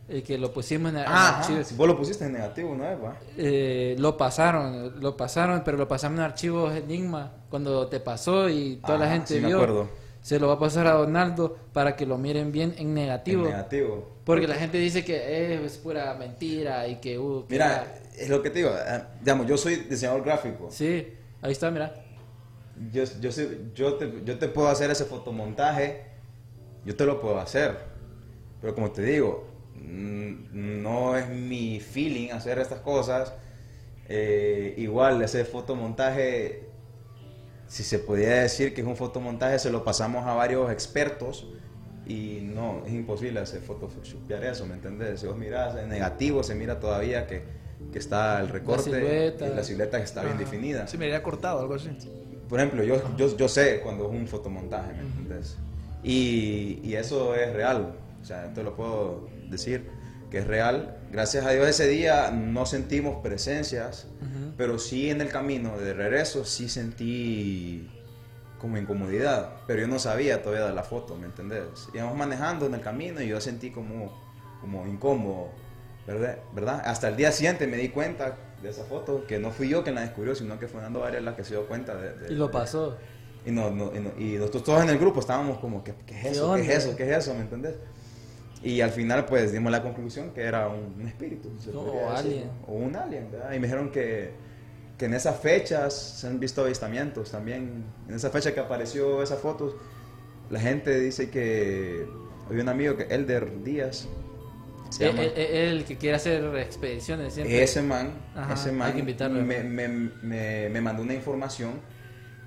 [0.07, 1.63] El que lo pusimos en el Ah, archivo.
[1.63, 2.97] si vos lo pusiste en negativo, ¿no es?
[3.37, 8.77] Eh, lo pasaron, lo pasaron, pero lo pasamos en archivos Enigma cuando te pasó y
[8.77, 9.55] toda la Ajá, gente sí me vio.
[9.55, 9.89] acuerdo.
[10.25, 13.43] Se lo va a pasar a Donaldo para que lo miren bien en negativo.
[13.43, 14.09] En negativo.
[14.23, 17.19] Porque la gente dice que es pura mentira y que...
[17.19, 20.69] Uh, que Mira, es lo que te digo, eh, digamos, yo soy diseñador gráfico.
[20.71, 21.93] Sí, ahí está, mira.
[22.91, 23.29] Yo, yo,
[23.75, 26.05] yo, te, yo te puedo hacer ese fotomontaje,
[26.85, 27.77] yo te lo puedo hacer.
[28.61, 33.31] Pero como te digo, mm, no es mi feeling hacer estas cosas.
[34.09, 36.63] Eh, igual, ese fotomontaje,
[37.67, 41.47] si se podía decir que es un fotomontaje, se lo pasamos a varios expertos.
[42.07, 45.21] Y no, es imposible hacer photoshopear eso, ¿me entiendes?
[45.21, 47.41] Si vos mirás en negativo, se mira todavía que,
[47.91, 49.47] que está el recorte silueta.
[49.47, 50.39] y la silueta que está bien Ajá.
[50.43, 50.87] definida.
[50.87, 51.89] Se me había cortado, algo así.
[52.47, 55.57] Por ejemplo, yo, yo, yo sé cuando es un fotomontaje, ¿me entiendes?
[56.03, 59.89] Y, y eso es real, o sea, te lo puedo decir
[60.29, 60.97] que es real.
[61.11, 64.07] Gracias a Dios ese día no sentimos presencias,
[64.57, 67.89] pero sí en el camino de regreso sí sentí
[68.59, 71.63] como incomodidad, pero yo no sabía todavía de la foto, ¿me entendés?
[71.93, 74.17] Íbamos manejando en el camino y yo sentí como,
[74.61, 75.49] como incómodo,
[76.07, 76.37] ¿verdad?
[76.53, 76.81] ¿verdad?
[76.85, 79.95] Hasta el día siguiente me di cuenta de esa foto, que no fui yo quien
[79.95, 82.13] la descubrió, sino que fue Fernando Varela que se dio cuenta de...
[82.13, 82.97] de- Y lo de- pasó.
[83.45, 86.15] y, no, no- y, no- y nosotros todos en el grupo estábamos como, ¿qué, qué
[86.15, 86.55] es ¿Qué eso?
[86.55, 86.73] ¿Qué, es onda?
[86.77, 86.95] eso?
[86.95, 87.33] ¿Qué es eso?
[87.35, 87.75] ¿Me entendés?
[88.65, 91.51] Y al final pues dimos la conclusión que era un, un espíritu.
[91.75, 92.49] O alien.
[92.67, 93.53] O un alien, ¿verdad?
[93.53, 94.31] Y me dijeron que,
[94.97, 97.85] que en esas fechas se han visto avistamientos también.
[98.09, 99.77] En esa fecha que apareció esa foto,
[100.49, 102.07] la gente dice que
[102.49, 104.07] había un amigo que Elder Díaz.
[104.89, 107.61] Se Eh, eh, eh, el que quiere hacer expediciones siempre.
[107.61, 108.95] Ese man, Ajá, ese man
[109.45, 111.73] me, me, me, me mandó una información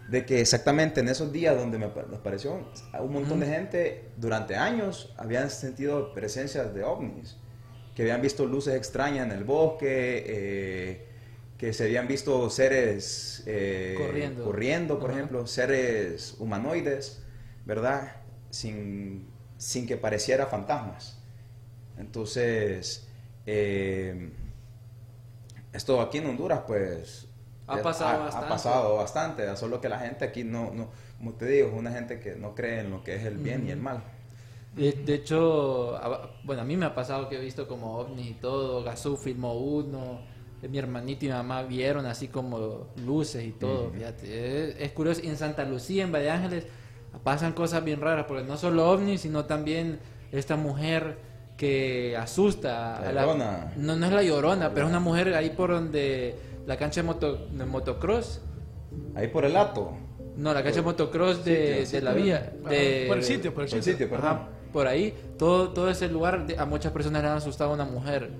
[0.08, 2.66] de que exactamente en esos días donde me apa- apareció,
[3.00, 7.36] un montón de gente durante años habían sentido presencias de ovnis,
[7.94, 11.04] que habían visto luces extrañas en el bosque, eh,
[11.58, 14.44] que se habían visto seres eh, Corriendo.
[14.44, 17.22] corriendo, por ejemplo, seres humanoides,
[17.66, 18.12] ¿verdad?
[18.50, 21.18] Sin, sin que pareciera fantasmas.
[21.98, 23.08] Entonces,
[23.44, 24.30] eh,
[25.72, 27.27] esto aquí en Honduras, pues...
[27.68, 28.48] Ha pasado ha, bastante.
[28.48, 30.88] pasado bastante, solo que la gente aquí no, no,
[31.18, 33.66] como te digo, es una gente que no cree en lo que es el bien
[33.66, 34.02] y el mal.
[34.74, 35.98] De, de hecho,
[36.44, 38.82] bueno, a mí me ha pasado que he visto como ovnis y todo.
[38.84, 40.20] Gazú filmó uno.
[40.62, 43.90] eh, Mi hermanito y mi mamá vieron así como luces y todo.
[43.90, 45.20] Fíjate, es, es curioso.
[45.24, 46.64] En Santa Lucía, en Valle Ángeles,
[47.24, 48.26] pasan cosas bien raras.
[48.28, 49.98] Porque no solo ovnis, sino también
[50.30, 51.18] esta mujer
[51.56, 53.00] que asusta.
[53.02, 53.72] La a la- Llorona.
[53.76, 56.36] no, no es la llorona, pero es una mujer ahí por donde
[56.68, 58.40] la cancha de, moto, de motocross.
[59.14, 59.92] Ahí por el ato,
[60.36, 62.52] No, la cancha de motocross de, Sitio, de la vía.
[62.68, 63.92] De- por el sitio, por el por el sitio.
[63.94, 64.26] sitio, perdón.
[64.36, 67.74] Ajá, por ahí, todo, todo ese lugar, de- a muchas personas le han asustado a
[67.74, 68.30] una mujer.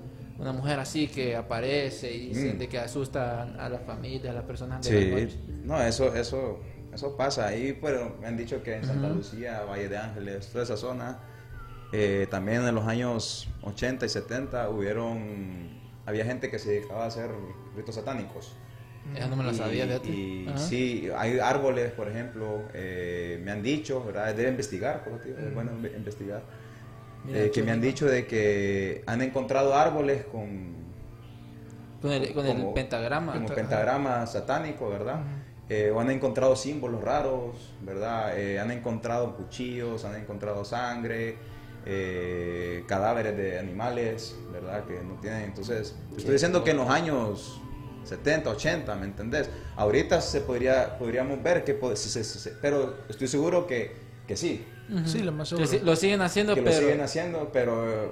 [0.40, 2.58] una mujer así que aparece y dicen Mm.
[2.60, 5.38] de que asusta a la familia, a las personas de la Sí, noche.
[5.64, 6.60] no, eso, eso,
[6.94, 7.48] eso pasa.
[7.48, 9.08] Ahí, pero me han dicho que en Santa.
[9.08, 11.18] Lucía, Valle de Ángeles, toda esa zona,
[11.92, 17.06] eh, también en los años 80 y 70 hubieron, había gente que se dedicaba a
[17.08, 17.30] hacer
[17.78, 18.54] ritos satánicos.
[19.16, 20.08] Eso no me lo Y- sabía, fíjate.
[20.10, 20.58] Y Ajá.
[20.58, 24.34] sí, hay árboles, por ejemplo, eh, me han dicho, ¿verdad?
[24.34, 26.42] Debe investigar, por digo, es bueno inve- investigar.
[27.24, 30.76] Mira, eh, que me han dicho de que han encontrado árboles con
[32.02, 33.32] Con el, con el como- pentagrama.
[33.32, 35.20] como pentagrama satánico, ¿verdad?
[35.70, 38.38] Eh, o han encontrado símbolos raros, ¿verdad?
[38.38, 41.36] Eh, han encontrado cuchillos, han encontrado sangre,
[41.86, 44.84] eh, cadáveres de animales, ¿verdad?
[44.84, 45.42] Que no tienen.
[45.44, 47.60] Entonces, estoy diciendo que en los años
[48.08, 49.50] 70, 80, ¿me entendés?
[49.76, 53.94] Ahorita se podría, podríamos ver que, pod- se- se- se- pero estoy seguro que,
[54.26, 54.64] que sí.
[55.04, 55.84] Sí, lo más Que seguro.
[55.90, 56.74] lo siguen haciendo, que pero...
[56.76, 58.10] lo siguen haciendo, pero eh,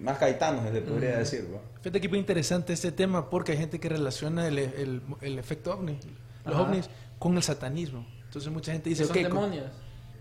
[0.00, 1.58] más caetanos, se podría decir, ¿no?
[1.80, 5.38] Fíjate que es muy interesante este tema porque hay gente que relaciona el, el- el
[5.38, 5.98] efecto ovni,
[6.44, 6.64] los Ajá.
[6.64, 6.90] ovnis,
[7.20, 8.04] con el satanismo.
[8.24, 9.66] Entonces mucha gente dice, que son "Ok, con- demonios.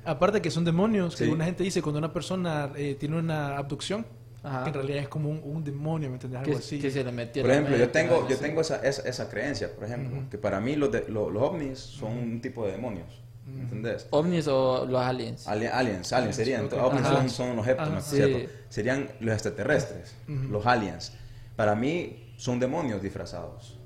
[0.05, 1.31] aparte que son demonios, que Sí.
[1.31, 4.05] una gente dice cuando una persona eh, tiene una abducción,
[4.45, 4.63] Ajá.
[4.63, 6.39] que en realidad es como un, un demonio, ¿me entiendes?
[6.39, 6.79] Algo Que, así.
[6.79, 9.83] que se le metió Por ejemplo, yo tengo, yo tengo esa, esa, esa creencia, por
[9.85, 13.61] ejemplo, que para mí los, de- lo- los ovnis son un tipo de demonios, ¿me
[13.63, 14.07] ¿entendés?
[14.11, 15.47] ¿Ovnis o los aliens?
[15.47, 16.73] Ali- aliens, aliens serían, ok.
[16.73, 17.93] ovnis son, son los heptos, Ajá.
[17.93, 18.15] ¿no es Sí.
[18.17, 18.51] cierto?
[18.69, 21.13] Serían los extraterrestres, los aliens.
[21.55, 23.79] Para mí son demonios disfrazados.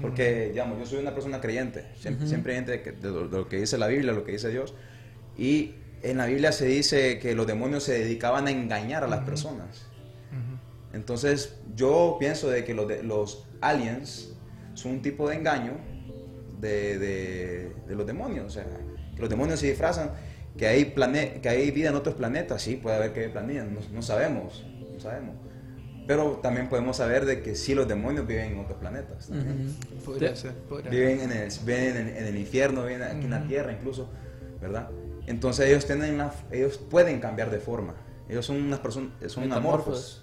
[0.00, 3.56] Porque, digamos, yo soy una persona creyente, siempre, siempre creyente de, de de lo que
[3.56, 4.74] dice la Biblia, lo que dice Dios.
[5.36, 9.24] Y en la Biblia se dice que los demonios se dedicaban a engañar a las
[9.24, 9.86] personas.
[10.92, 14.34] Entonces, yo pienso de que los, de- los aliens
[14.74, 15.72] son un tipo de engaño
[16.60, 18.46] de, de- de los demonios.
[18.46, 18.64] O sea,
[19.14, 20.10] que los demonios se disfrazan,
[20.56, 22.62] que hay, plane que hay vida en otros planetas.
[22.62, 25.36] Sí, puede haber que hay planetas, no, no sabemos, no sabemos.
[26.06, 29.28] Pero también podemos saber de que sí los demonios viven en otros planetas.
[29.28, 29.76] también.
[30.04, 33.46] Podría ser, podría Viven en el, viven en, en el infierno, viven aquí en la
[33.46, 34.08] tierra incluso,
[34.58, 34.88] ¿verdad?
[35.26, 37.94] Entonces ellos tienen la- ellos pueden cambiar de forma.
[38.28, 40.22] Ellos son unas personas, son amorfos.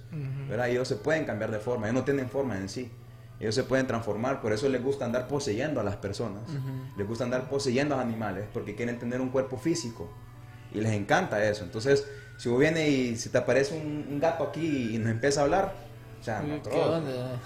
[0.50, 0.70] ¿verdad?
[0.70, 2.92] Ellos se pueden cambiar de forma, ellos no tienen forma en sí.
[3.40, 6.44] Ellos se pueden transformar, por eso les gusta andar poseyendo a las personas.
[6.98, 10.10] Les gusta andar poseyendo a los animales porque quieren tener un cuerpo físico
[10.74, 11.64] y les encanta eso.
[11.64, 15.42] Entonces, si vos vienes y si te aparece un, un gato aquí y nos empieza
[15.42, 15.74] a hablar,
[16.20, 17.42] o sea, ¿Qué nosotros- onda?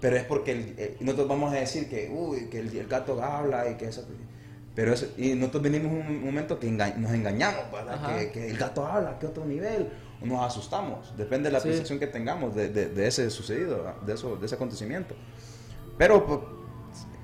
[0.00, 3.22] pero es porque el- eh, nosotros vamos a decir que, uy, que el, el gato
[3.22, 4.06] habla y que eso.
[4.74, 7.60] Pero eso, y nosotros venimos en un momento que enga- nos engañamos.
[8.18, 9.90] Que, que el gato habla, que otro nivel.
[10.22, 11.16] O nos asustamos.
[11.16, 11.68] Depende de la Sí.
[11.68, 13.96] percepción que tengamos de, de- de ese sucedido, ¿verdad?
[14.02, 15.14] de, eso, de ese acontecimiento.
[15.98, 16.24] Pero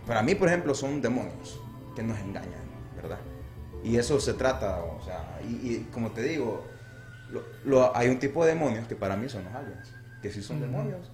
[0.06, 1.60] para mí, por ejemplo, son demonios
[1.94, 2.64] que nos engañan,
[2.96, 3.18] ¿verdad?
[3.84, 6.64] Y eso se trata, o sea, y, y como te digo,
[7.30, 9.92] lo- lo- hay un tipo de demonios que para mí son los aliens,
[10.22, 11.10] que sí son demonios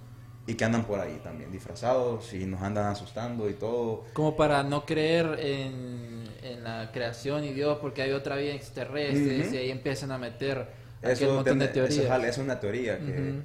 [0.47, 4.05] y que andan por ahí también disfrazados y nos andan asustando y todo.
[4.13, 9.41] Como para no creer en, en la creación y Dios porque hay otra vida extraterrestre
[9.41, 9.53] Ujú.
[9.55, 10.67] y ahí empiezan a meter
[11.01, 11.97] Eso, montón de teorías.
[11.97, 13.11] eso es una teoría que...
[13.11, 13.41] Ujú.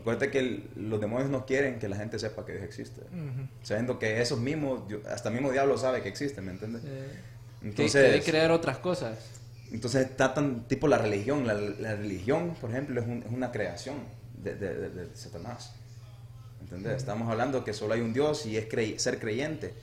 [0.00, 3.00] Acuérdate que el- los demonios no quieren que la gente sepa que Dios existe.
[3.00, 3.48] Ujú.
[3.62, 6.82] Sabiendo que esos mismos, hasta el mismo diablo sabe que existe, ¿me entiendes?
[7.62, 9.18] Entonces, quiere creer otras cosas.
[9.72, 11.46] entonces tratan tipo la religión.
[11.48, 13.96] La, la religión, por ejemplo, es, un- es una creación
[14.40, 15.74] de, de- de- de Satanás.
[16.60, 16.96] ¿Entendés?
[16.98, 19.74] Estamos hablando que solo hay un Dios y es crey- ser creyente.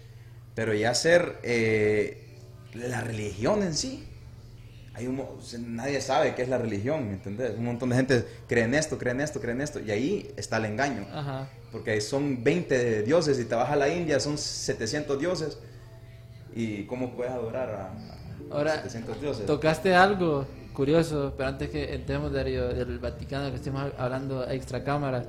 [0.55, 2.24] Pero ya ser eh,
[2.75, 4.07] la religión en sí.
[4.93, 5.21] Hay un,
[5.75, 7.51] nadie sabe qué es la religión, ¿me entendés?
[7.57, 9.79] Un montón de gente cree en esto, cree en esto, cree en esto.
[9.81, 11.05] Y ahí está el engaño.
[11.11, 11.49] Ajá.
[11.71, 15.57] Porque son 20 dioses y te vas a la India, son 700 dioses.
[16.55, 19.45] ¿Y cómo puedes adorar a, a Ahora, 700 dioses?
[19.45, 20.45] Tocaste algo
[20.75, 25.25] curioso, pero antes que entremos Darío, del Vaticano, que estemos hablando a extra cámaras.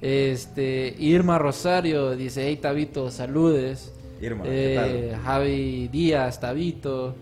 [0.00, 3.92] Este, Irma Rosario dice, hey Tabito, saludes.
[4.20, 7.14] Irma, ¿qué Eh, Javi Díaz, Tabito.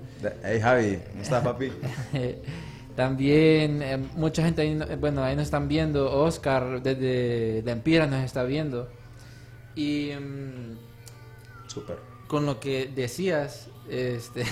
[0.44, 1.72] Hey Javi, ¿cómo estás papi?
[2.96, 6.12] También eh, mucha gente ahí, no- bueno, ahí nos están viendo.
[6.22, 8.88] Oscar desde La Empira nos está viendo.
[9.74, 10.76] Y mm,
[11.68, 11.96] Súper.
[12.28, 14.44] con lo que decías, este,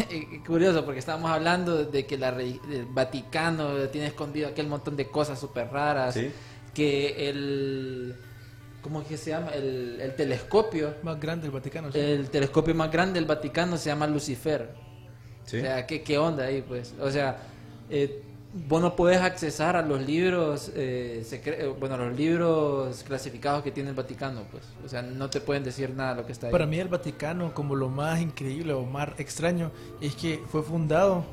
[0.47, 5.39] curioso, porque estábamos hablando de que la, el Vaticano tiene escondido aquel montón de cosas
[5.39, 6.15] súper raras.
[6.15, 6.31] Sí.
[6.75, 8.15] Que el.
[8.83, 9.51] ¿Cómo es que se llama?
[9.51, 10.95] El, el telescopio.
[11.03, 11.93] Más grande el Vaticano.
[11.93, 11.99] sí.
[11.99, 14.71] El telescopio más grande del Vaticano se llama Lucifer.
[15.45, 15.59] ¿Sí?
[15.59, 16.95] O sea, ¿qué, qué onda ahí, pues?
[17.01, 17.39] O sea,
[17.91, 18.23] eh,
[18.69, 23.63] vos no podés accesar a los libros, eh, secre- eh, bueno, a los libros clasificados
[23.63, 24.63] que tiene el Vaticano, pues.
[24.85, 26.53] O sea, no te pueden decir nada de lo que está ahí.
[26.53, 29.71] Para mí el Vaticano, como lo más increíble o más extraño,
[30.01, 31.25] es que fue fundado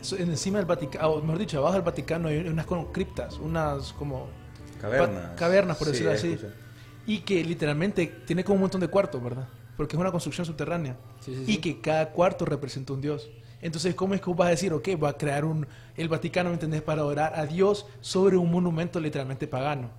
[0.00, 3.92] so- en- encima del Vaticano, mejor dicho, abajo del Vaticano hay unas como criptas, unas
[3.92, 4.26] como
[5.36, 5.76] Cavernas.
[5.76, 6.38] por Sí, decirlo así.
[7.06, 9.48] Y que literalmente tiene como un montón de cuartos, ¿verdad?
[9.76, 10.96] Porque es una construcción subterránea.
[11.20, 11.58] Sí, sí, y sí.
[11.58, 13.30] que cada cuarto representa un dios.
[13.60, 15.66] Entonces, ¿cómo es que vas a decir, ok, va a crear un,
[15.96, 16.82] el Vaticano, ¿me entendés?
[16.82, 19.90] Para adorar a Dios sobre un monumento literalmente pagano.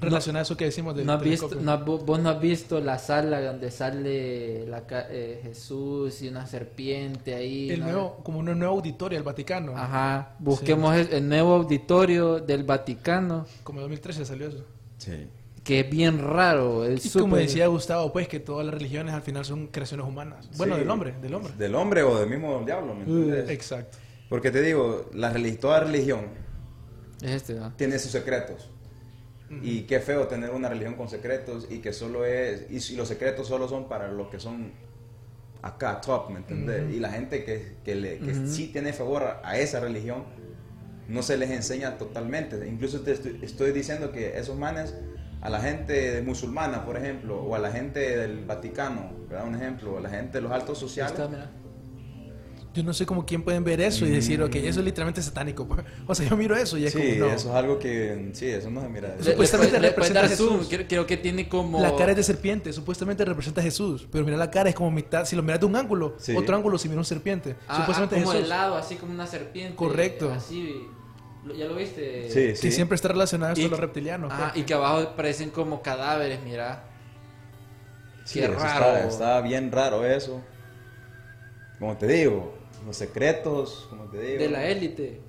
[0.00, 2.98] Relacionado a eso que decimos del ¿No has visto, no vos no has visto la
[2.98, 7.70] sala donde sale la, eh, Jesús y una serpiente ahí?
[7.70, 7.86] el ¿no?
[7.86, 9.72] nuevo, como un nuevo auditorio del Vaticano.
[9.76, 14.64] Ajá, busquemos el- el nuevo auditorio del Vaticano, Como en 2013 salió eso.
[14.98, 15.28] Sí.
[15.62, 16.84] que es bien raro.
[16.84, 20.06] Es Y como súper- decía Gustavo, pues que todas las religiones al final son creaciones
[20.06, 20.50] humanas.
[20.58, 20.80] Bueno, Sí.
[20.80, 21.52] del hombre, del hombre.
[21.56, 23.48] Del hombre o del mismo diablo, ¿me entiendes?
[23.48, 23.96] Exacto.
[24.28, 26.26] Porque te digo, la relig- toda religión
[27.22, 27.72] Es este, ¿no?
[27.76, 28.68] tiene sus secretos.
[29.62, 32.66] Y qué feo tener una religión con secretos y que solo es.
[32.70, 34.72] Y si los secretos solo son para los que son
[35.62, 36.92] acá, top, ¿me entiendes?
[36.92, 40.24] Y la gente que, que, le, que sí tiene favor a, a esa religión,
[41.08, 42.66] no se les enseña totalmente.
[42.66, 44.94] Incluso te estoy, estoy diciendo que esos manes,
[45.40, 49.46] a la gente musulmana, por ejemplo, o a la gente del Vaticano, ¿verdad?
[49.46, 51.12] Un ejemplo, a la gente de los altos sociales.
[51.12, 51.50] está.
[52.74, 55.66] Yo no sé cómo quién pueden ver eso y decir, ok, eso es literalmente satánico.
[55.68, 55.84] pues.
[56.08, 57.34] O sea, yo miro eso y es Sí, como, no.
[57.34, 58.30] eso es algo que.
[58.34, 59.14] Sí, eso no se mira.
[59.16, 60.66] Le- Supuestamente le- le puedes representa a Jesús.
[60.68, 61.80] Creo, creo que tiene como...
[61.80, 64.90] La cara es de serpiente, supuestamente representa a Jesús, pero mira la cara es como
[64.90, 66.34] mitad, si lo miras de un ángulo, Sí.
[66.36, 69.12] otro ángulo si mira un serpiente, Ah, supuestamente ah, como Jesús, de lado, así como
[69.12, 69.76] una serpiente.
[69.76, 70.32] Correcto.
[70.32, 70.86] Así,
[71.44, 72.28] ¿Lo- ¿ya lo viste?
[72.30, 72.72] Sí, que sí.
[72.72, 74.32] siempre está relacionado Y- los reptilianos.
[74.32, 74.62] Ajá, pues.
[74.62, 76.84] y que abajo parecen como cadáveres, mira.
[78.24, 78.96] Sí, Qué raro.
[78.96, 80.40] Está, está bien raro eso.
[81.78, 82.54] Como te digo,
[82.86, 84.38] los secretos, como te digo.
[84.42, 85.20] De la élite.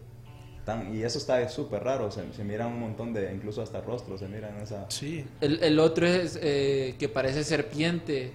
[0.91, 2.11] y eso está súper raro.
[2.11, 4.85] Se, se miran un montón de, incluso hasta rostros, se miran esa.
[4.89, 8.33] Sí, El, el otro es eh, que parece serpiente,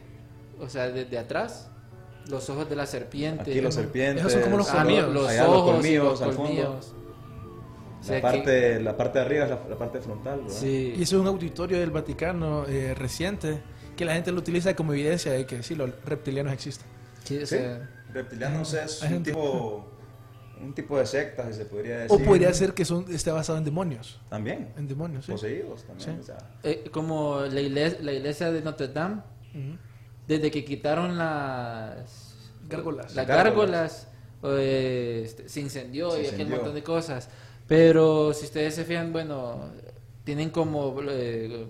[0.61, 1.67] o sea, desde atrás.
[2.29, 3.51] Los ojos de la serpiente.
[3.51, 4.21] Aquí los serpientes.
[4.21, 5.05] Esos son como los Ah, colmillos.
[5.07, 6.43] los, los allá ojos los y colmillos los al fondo.
[6.51, 6.95] colmillos.
[8.01, 10.41] O sea, La que- parte, la parte de arriba es la, la parte frontal.
[10.43, 10.55] ¿verdad?
[10.55, 10.95] Sí.
[10.97, 13.61] y eso es un auditorio del Vaticano eh, reciente
[13.97, 16.87] que la gente lo utiliza como evidencia de que sí, los reptilianos existen.
[17.37, 19.87] Sí, o sea, Reptilianos es un tipo,
[20.61, 22.21] un tipo de secta, si se podría decir.
[22.21, 24.73] O podría ser que son, esté basado en demonios, También.
[24.77, 25.33] en demonios, sí.
[25.33, 26.17] Poseídos también.
[26.17, 26.21] Sí.
[26.21, 29.23] o sea, eh, como la iglesia, la iglesia de Notre Dame,
[30.27, 32.35] desde que quitaron las
[32.69, 33.15] Gárgolas.
[33.15, 34.09] las Gárgolas.
[34.43, 37.29] gárgolas, eh, este, se incendió Se y aquel montón de cosas.
[37.69, 39.71] Pero si ustedes se fijan, bueno,
[40.25, 41.69] tienen como eh,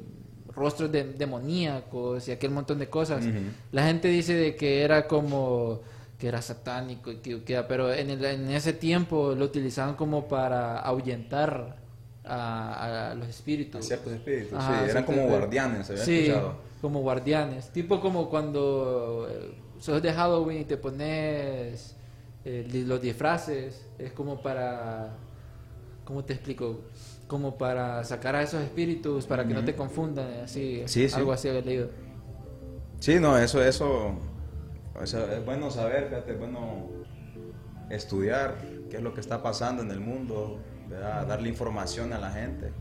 [0.55, 3.25] rostros de- demoníacos y aquel montón de cosas.
[3.73, 5.81] La gente dice de que era como
[6.19, 10.29] que era satánico y que, que- pero en, el- en ese tiempo lo utilizaban como
[10.29, 11.77] para ahuyentar
[12.25, 13.81] a, a los espíritus.
[13.81, 14.91] a ciertos espíritus, Ajá, sí.
[14.91, 16.55] Eran como guardianes, había Sí, escuchado.
[16.83, 17.71] como guardianes.
[17.71, 21.97] Tipo como cuando eh, sos de Halloween y te pones
[22.45, 23.87] eh, los disfraces.
[23.99, 25.15] Es como para...
[26.05, 26.81] ¿Cómo te explico?
[27.31, 30.27] Como para sacar a esos espíritus, para que no te confundan.
[30.43, 31.15] Así, Sí, sí.
[31.15, 31.89] Algo así había leído.
[32.99, 34.15] Sí, no, eso, eso,
[35.01, 36.89] eso es bueno saber, fíjate, es bueno
[37.89, 38.57] estudiar
[38.91, 40.59] qué es lo que está pasando en el mundo,
[40.89, 41.25] ¿verdad?
[41.25, 42.73] darle información a la gente.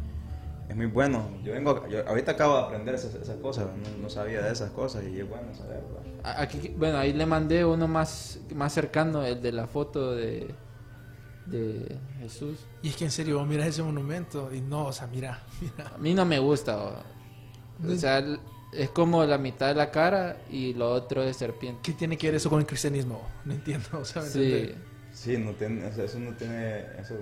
[0.68, 1.30] Es muy bueno.
[1.44, 4.72] Yo vengo, yo ahorita acabo de aprender esas, esas cosas, no, no sabía de esas
[4.72, 5.82] cosas y es bueno saber.
[5.84, 6.22] ¿verdad?
[6.24, 10.54] A- Aquí, bueno, ahí le mandé uno más, más cercano, el de la foto de,
[11.50, 12.60] de Jesús.
[12.82, 15.92] Y es que en serio, vos miras ese monumento y no, o sea, mira, mira.
[15.96, 16.78] A mí no me gusta.
[16.78, 16.94] O,
[17.88, 18.24] o sea,
[18.72, 21.82] es como la mitad de la cara y lo otro es serpiente.
[21.84, 23.22] ¿Qué tiene que ver eso con el cristianismo?
[23.46, 24.76] No entiendo, o sea, ¿me Sí.
[25.12, 27.16] Sí, no tiene, o sea, eso no tiene, eso,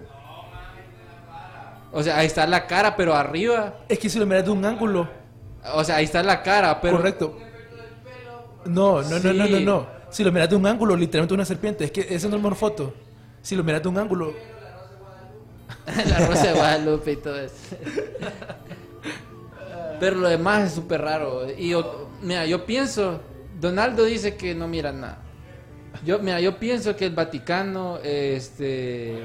[1.91, 3.79] O sea, ahí está la cara, pero arriba.
[3.87, 5.09] Es que si lo miras de un ángulo,
[5.73, 6.97] O sea, ahí está la cara, pero.
[6.97, 7.39] correcto.
[8.65, 9.87] No, no, no, no, no, no.
[10.09, 11.85] Si lo miras de un ángulo, literalmente una serpiente.
[11.85, 12.93] Es que esa no es una foto.
[13.47, 14.33] Si lo miras de un ángulo,
[15.85, 17.77] la rosa de Guadalupe y todo eso.
[20.01, 21.49] Pero lo demás es súper raro.
[21.57, 23.21] Y yo, mira, yo pienso,
[23.57, 25.19] Donaldo dice que no mira nada.
[26.03, 29.23] Yo, mira, yo pienso que el Vaticano, este,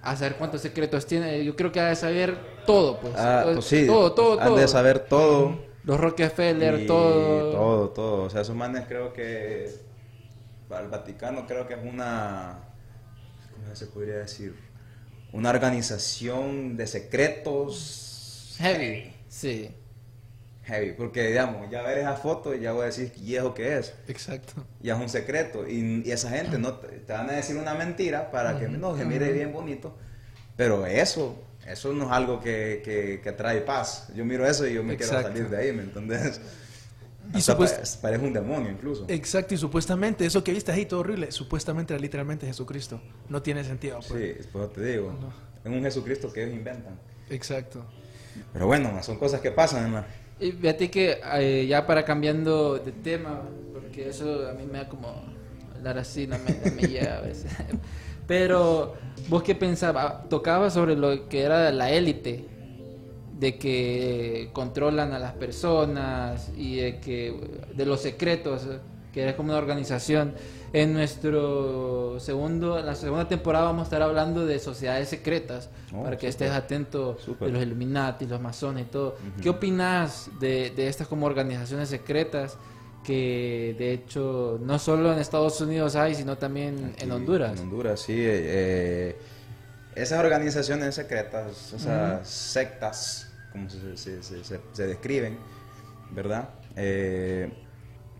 [0.00, 3.14] a saber cuántos secretos tiene, yo creo que ha de saber todo, pues.
[3.16, 4.56] ah, pues sí, todo, todo, han todo.
[4.58, 5.58] de saber todo.
[5.82, 7.50] Los Rockefeller, Y todo.
[7.50, 8.22] Todo, todo.
[8.26, 9.74] O sea, esos manes creo que
[10.68, 12.73] para el Vaticano creo que es una, ¿cómo
[13.74, 14.54] se podría decir?
[15.32, 19.70] Una organización de secretos Heavy, sí.
[20.62, 20.92] heavy.
[20.92, 23.94] Porque, digamos, ya ver esa foto y ya voy a decir, ¿y eso qué es?
[24.06, 24.64] exacto.
[24.80, 25.68] Ya es un secreto.
[25.68, 28.96] Y, y esa gente no te, te van a decir una mentira para que no
[28.96, 29.96] se mire bien bonito.
[30.56, 31.36] Pero eso,
[31.66, 34.08] eso no es algo que, que, que trae paz.
[34.14, 36.40] Yo miro eso y yo me quiero salir de ahí, ¿me entendés?
[37.32, 39.04] Y supuest- pa- parece un demonio incluso.
[39.08, 43.00] Exacto, y supuestamente, eso que viste ahí todo horrible, supuestamente era literalmente Jesucristo.
[43.28, 44.38] No tiene sentido, pues.
[44.42, 45.12] Sí, pues te digo.
[45.64, 46.98] Es un Jesucristo que ellos inventan.
[47.30, 47.84] Exacto.
[48.52, 50.04] Pero bueno, son cosas que pasan, ¿no?
[50.40, 54.88] Y fíjate que eh, ya para cambiando de tema, porque eso a mí me da
[54.88, 55.22] como
[55.76, 57.50] hablar así, no me, no me llega a veces.
[58.26, 58.94] Pero
[59.28, 62.46] vos qué pensabas, tocaba sobre lo que era la élite,
[63.44, 67.18] de que controlan a las personas y de que
[67.74, 68.62] de los secretos,
[69.12, 70.32] que era como una organización.
[70.72, 76.02] En nuestro segundo, en la segunda temporada vamos a estar hablando de sociedades secretas, Oh,
[76.02, 76.46] para que súper.
[76.48, 77.46] estés atento Súper.
[77.48, 79.16] de los Illuminati, los masones y todo.
[79.42, 82.56] ¿Qué opinas de, de estas como organizaciones secretas
[83.04, 87.52] que de hecho no solo en Estados Unidos hay, sino también en Aquí, Honduras?
[87.52, 88.14] En Honduras, sí.
[88.16, 89.14] eh,
[89.94, 95.38] esas organizaciones secretas, esas sectas, como se, se- se- se- describen,
[96.10, 96.48] ¿verdad?
[96.74, 97.50] Eh,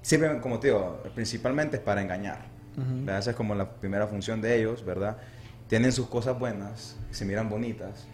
[0.01, 2.47] sirven, como te digo, principalmente es para engañar.
[2.77, 3.05] Ujú.
[3.05, 3.19] ¿verdad?
[3.19, 5.17] Esa es como la primera función de ellos, ¿verdad?
[5.69, 8.07] Tienen sus cosas buenas, se miran bonitas,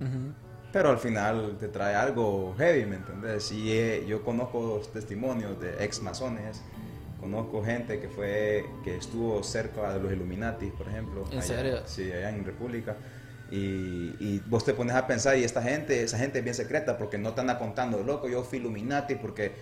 [0.00, 0.32] Ujú.
[0.72, 3.52] pero al final te trae algo heavy, ¿me entendés?
[3.52, 6.62] Y eh, yo conozco testimonios de ex masones,
[7.20, 11.24] conozco gente que fue, que estuvo cerca de los Illuminati, por ejemplo.
[11.30, 11.82] ¿En allá- serio?
[11.86, 12.96] Sí, allá en República.
[13.50, 16.96] Y, y vos te pones a pensar, y esta gente, esa gente es bien secreta,
[16.96, 19.52] porque no te anda contando, loco, yo fui Illuminati, porque,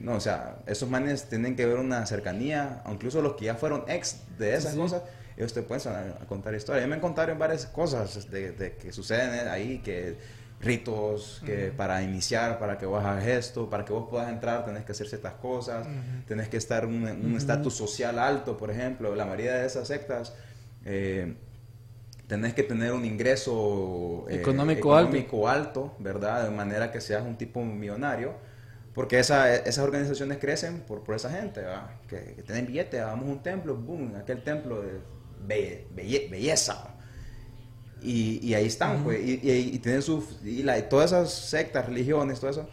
[0.00, 3.84] no, o sea, esos manes tienen que ver una cercanía, incluso los que ya fueron
[3.88, 4.78] ex de esas Sí.
[4.78, 5.02] cosas,
[5.36, 6.84] ellos te pueden a, a contar historias.
[6.88, 10.16] Ya me contaron varias cosas de, de que suceden ahí, que
[10.58, 14.84] ritos que para iniciar, para que vos hagas esto, para que vos puedas entrar, tenés
[14.86, 15.86] que hacer ciertas cosas,
[16.26, 19.14] tenés que estar en un en un estatus social alto, por ejemplo.
[19.14, 20.32] La mayoría de esas sectas
[20.86, 21.34] eh,
[22.26, 25.10] tenés que tener un ingreso eh, Económico alto.
[25.16, 26.44] económico alto, ¿verdad?
[26.44, 28.34] De manera que seas un tipo millonario.
[28.94, 31.90] Porque esa- esas organizaciones crecen por, por esa gente, ¿verdad?
[32.08, 35.00] Que, que tienen billetes, vamos a un templo, boom, aquel templo de
[35.46, 36.94] belle- belle- belleza.
[38.02, 41.30] Y, y ahí están, pues, y, y- y tienen sus, y, la- y todas esas
[41.32, 42.68] sectas, religiones, todo eso,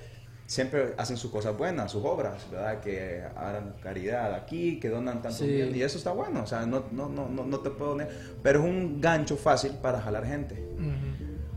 [0.46, 2.80] siempre hacen sus cosas buenas, sus obras, ¿verdad?
[2.82, 5.48] Que hagan caridad aquí, que donan tanto Sí.
[5.48, 8.14] bien, y eso está bueno, o sea, no, no, no, no, no te puedo negar,
[8.42, 10.62] pero es un gancho fácil para jalar gente.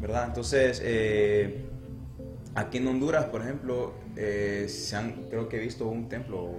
[0.01, 0.26] ¿verdad?
[0.28, 1.64] Entonces, eh,
[2.55, 6.51] aquí en Honduras, por ejemplo, eh, se han, creo que he visto un templo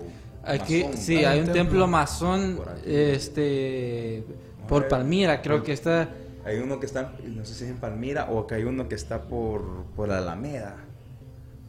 [0.44, 1.32] Aquí masón, sí, ¿verdad?
[1.32, 1.62] hay un templo.
[1.64, 4.24] templo masón Por este
[4.68, 4.88] por.
[4.88, 6.10] Palmira, creo que está
[6.46, 8.96] Hay uno que está, no sé si es en Palmira o que hay uno que
[8.96, 10.78] está por, por la Alameda.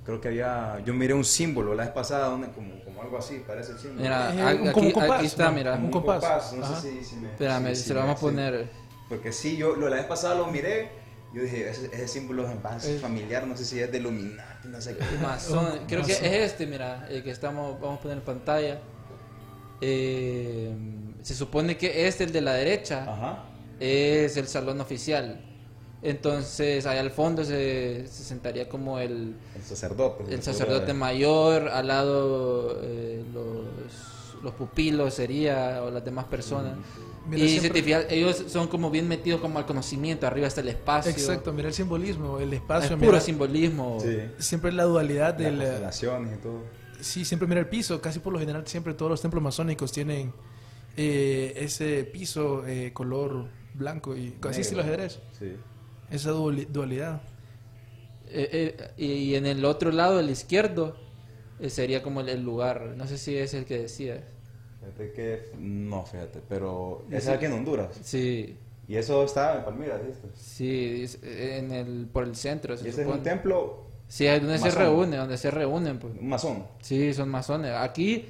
[0.09, 3.45] Creo que había, yo miré un símbolo la vez pasada, donde como, como algo así,
[3.47, 4.01] parece el símbolo.
[4.01, 5.53] Mira, Eh, aquí, un- como aquí- compás, aquí está, ¿no?
[5.53, 5.75] mira.
[5.75, 6.53] Un compás.
[6.55, 6.81] no Ajá.
[6.81, 7.29] sé si, si me...
[7.29, 8.25] Espérame, si- se lo vamos a sí.
[8.25, 8.71] poner.
[9.11, 10.89] Porque sí, yo lo, la vez pasada lo miré,
[11.35, 12.99] yo dije, ese, ese símbolo es base Eh.
[12.99, 15.05] familiar, no sé si es de Illuminati, no sé qué.
[15.23, 18.81] Masón, creo que es este, mira, el que estamos, vamos a poner en pantalla.
[19.83, 20.75] Eh,
[21.21, 23.45] se supone que este, el de la derecha, Ajá.
[23.79, 25.45] es el salón oficial.
[26.03, 30.33] Entonces, ahí al fondo se, se sentaría como el, El sacerdote.
[30.33, 36.77] el sacerdote mayor, al lado eh, los, los pupilos sería, o las demás personas.
[37.29, 40.47] Mira, y si siempre- te fijas, ellos son como bien metidos como al conocimiento, arriba
[40.47, 41.11] está el espacio.
[41.11, 43.99] Exacto, mira el simbolismo, el Es espacio, puro mira, simbolismo.
[44.01, 44.19] Sí.
[44.39, 45.57] siempre la dualidad Las del...
[45.59, 46.63] constelaciones y todo.
[47.01, 50.33] Sí, siempre mira el piso, casi por lo general siempre todos los templos masónicos tienen
[50.97, 55.53] eh, ese piso eh, color blanco y así estilo ajedrez, Sí.
[56.11, 57.21] Esa duali- dualidad.
[58.31, 60.97] Eh, eh, y, y en el otro lado, el izquierdo,
[61.61, 62.95] eh, sería como el, el lugar.
[62.97, 64.23] No sé si es el que decía.
[64.81, 67.17] Fíjate que, no, fíjate, pero Sí.
[67.17, 67.99] ese es aquí en Honduras.
[68.03, 68.57] Sí,
[68.87, 70.29] Y eso está en Palmira, ¿viste?
[70.35, 72.77] sí, es- en el, por el centro.
[72.77, 73.31] Se Y ese es un supone.
[73.31, 74.81] templo Sí, ahí donde se masón.
[74.83, 75.99] reúnen, donde se reúnen.
[75.99, 76.15] Pues.
[76.19, 76.65] un masón.
[76.81, 77.73] Sí, son masones.
[77.75, 78.25] Aquí,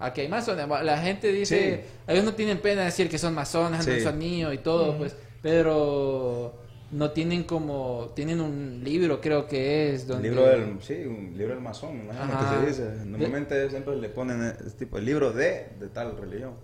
[0.00, 0.66] aquí hay masones.
[0.68, 3.90] La gente dice, ellos no tienen pena de decir que son masones, Sí.
[3.92, 6.54] no son míos y todo, pues, pero
[6.92, 10.28] no tienen como, tienen un libro, creo que es, donde...
[10.28, 12.64] libro del, sí, un libro del masón, me imagino Ajá.
[12.64, 13.04] que se dice.
[13.04, 16.54] Normalmente siempre le ponen este tipo de libro de, de tal religión.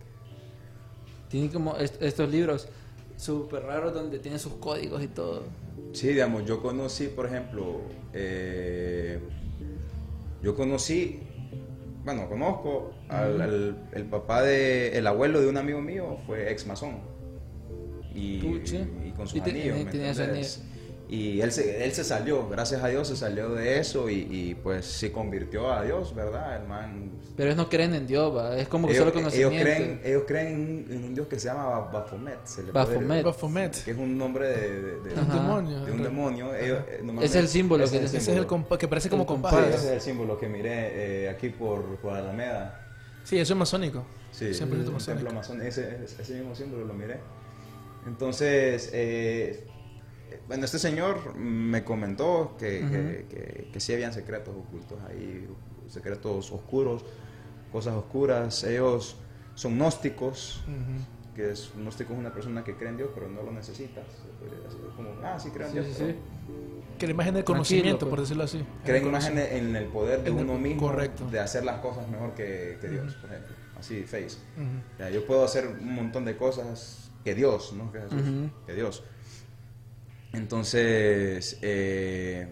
[1.28, 2.68] Tienen como est- estos libros
[3.16, 5.44] súper raros donde tienen sus códigos y todo.
[5.92, 7.80] Sí, digamos, yo conocí, por ejemplo,
[8.12, 9.20] eh,
[10.42, 11.20] yo conocí,
[12.04, 16.66] bueno, conozco al, al- el papá de, el abuelo de un amigo mío fue ex
[16.66, 16.98] masón.
[18.14, 18.40] Y.
[19.16, 20.12] y con sus Y te- anillos, y ¿me tenía?
[21.08, 24.54] Y él se, él se salió, gracias a Dios se salió de eso y, y,
[24.56, 26.60] pues se convirtió a Dios, ¿verdad?
[26.60, 28.56] El man Pero ellos no creen en Dios, ¿va?
[28.58, 29.54] es como que ellos, solo conocimiento.
[29.54, 32.44] ellos creen, ellos creen en un, en un dios que se llama Ba- Baphomet.
[32.44, 33.24] se le puede- Baphomet.
[33.24, 35.84] Baphomet, Que es un nombre de, de- de- un demonio.
[35.84, 36.54] de un demonio.
[36.56, 39.08] Ellos, eh, Es el símbolo ese que es les- Ese es el compa que parece
[39.08, 39.54] como El compás.
[39.54, 42.82] Sí, ese es el símbolo que miré eh, aquí por, por Alameda.
[43.22, 44.04] Sí, eso es masónico.
[44.32, 45.32] Sí, 100% el templo masónico.
[45.32, 47.20] masón, ese, ese mismo símbolo lo miré.
[48.06, 49.66] Entonces, eh,
[50.48, 55.46] bueno, este señor me comentó que, que, que- que sí habían secretos ocultos ahí,
[55.88, 57.04] secretos oscuros,
[57.72, 58.62] cosas oscuras.
[58.64, 59.16] Ellos
[59.54, 61.34] son gnósticos, Ujú.
[61.34, 64.02] que es un gnóstico es una persona que cree en Dios, pero no lo necesita.
[64.96, 65.86] Como, ah, sí creo en Sí, Dios.
[65.88, 66.16] sí, pero sí.
[66.98, 68.10] Que la imagen del conocimiento, pues.
[68.10, 68.64] por decirlo así.
[68.84, 71.28] Creen más en el, en el poder de En el- uno mismo, correcto.
[71.28, 73.54] de hacer las cosas mejor que, que Dios, por ejemplo.
[73.78, 74.38] Así, face.
[74.98, 77.90] Ya, yo puedo hacer un montón de cosas que Dios, ¿no?
[77.90, 78.50] Que, Jesús, Ujú.
[78.68, 79.02] que Dios.
[80.32, 82.46] Entonces, eh,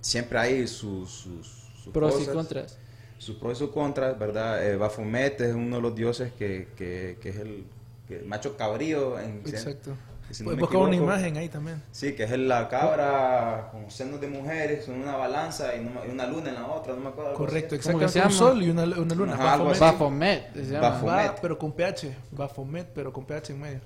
[0.00, 1.46] siempre hay sus, sus,
[1.82, 2.76] sus Pros y contras.
[3.18, 4.62] Sus pros y sus contras, ¿verdad?
[4.68, 7.64] Eh, Baphomet es uno de los dioses que, que, que es el
[8.08, 9.18] que macho cabrío.
[9.18, 9.92] En, Exacto.
[10.30, 11.82] si no buscar una imagen ahí también.
[11.92, 16.06] Sí, que es la cabra con senos de mujeres, con una balanza y, no me-
[16.06, 17.32] y una luna en la otra, no me acuerdo.
[17.34, 17.84] Correcto, así.
[17.86, 18.36] ¿Cómo que exactamente.
[18.36, 19.36] se Un sol y una, una luna.
[19.36, 19.72] Llama.
[19.78, 20.72] Baphomet.
[20.74, 22.14] Va, pero con PH.
[22.32, 23.80] Baphomet, pero con PH en medio.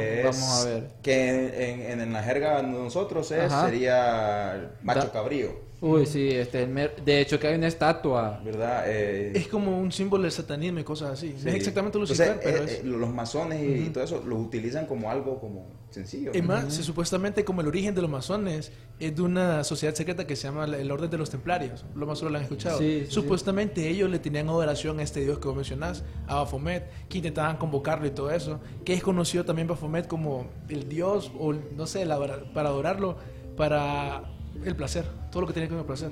[0.00, 0.84] Que Vamos es- a ver.
[1.02, 3.66] Que en, en, en la jerga de nosotros es, Ajá.
[3.66, 5.50] sería macho cabrío,
[5.82, 8.40] Uy, sí, este, el mer- de hecho que hay una estatua.
[8.44, 8.84] ¿verdad?
[8.86, 11.34] Eh, Es como un símbolo del satanismo y cosas así.
[11.36, 11.44] sí.
[11.44, 12.70] No es exactamente Entonces, Lucifer, pero eh, es...
[12.78, 16.30] eh, los masones y, y todo eso lo utilizan como algo como sencillo.
[16.32, 18.70] Es más, se- supuestamente como el origen de los masones
[19.00, 21.84] es de una sociedad secreta que se llama la- el Orden de los Templarios.
[21.96, 22.78] Lo más solo lo han escuchado.
[22.78, 26.88] Sí, sí, supuestamente ellos le tenían adoración a este dios que vos mencionás, a Baphomet,
[27.08, 28.60] que intentaban convocarlo y todo eso.
[28.84, 32.20] Que es conocido también Baphomet como el dios, o no sé, la-
[32.54, 33.16] para adorarlo,
[33.56, 34.22] para
[34.64, 35.04] el placer.
[35.30, 36.10] Todo lo que tiene que ver con el placer.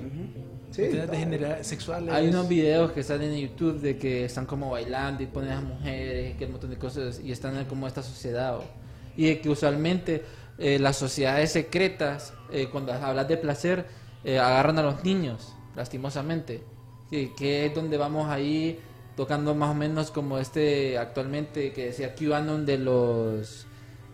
[0.71, 2.13] Sí, degenera- sexuales.
[2.13, 5.55] Hay unos videos que salen en YouTube de que están como bailando y ponen a
[5.55, 8.57] las mujeres, que un montón de cosas, y están en como esta sociedad.
[8.57, 8.63] o-
[9.17, 10.23] Y de que usualmente
[10.57, 13.85] eh, las sociedades secretas, eh, cuando hablas de placer,
[14.23, 16.63] eh, agarran a los niños, lastimosamente.
[17.09, 18.79] Que, que es donde vamos ahí
[19.17, 23.65] tocando más o menos como este actualmente que decía QAnon de los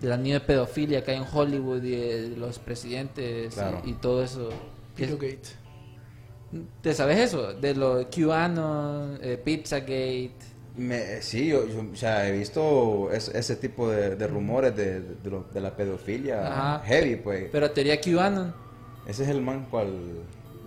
[0.02, 3.82] de la niña de pedofilia que hay en Hollywood y de los presidentes y- Claro.
[3.86, 4.50] y, todo eso.
[4.95, 5.50] Que es- Pizzagate.
[6.82, 7.54] ¿Te sabes eso?
[7.54, 10.32] De lo QAnon, eh, Pizzagate.
[10.78, 15.02] Me- sí, yo, yo, o sea, he visto es- ese tipo de, de rumores de,
[15.02, 16.86] de, de lo- de la pedofilia Ajá.
[16.86, 17.50] heavy, pues.
[17.52, 18.54] Pero teoría QAnon.
[19.08, 19.88] Ese es el man cual...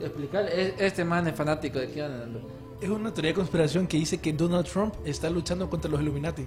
[0.00, 2.40] Explicar, e- este man es fanático de QAnon.
[2.80, 6.44] Es una teoría de conspiración que dice que Donald Trump está luchando contra los Illuminati.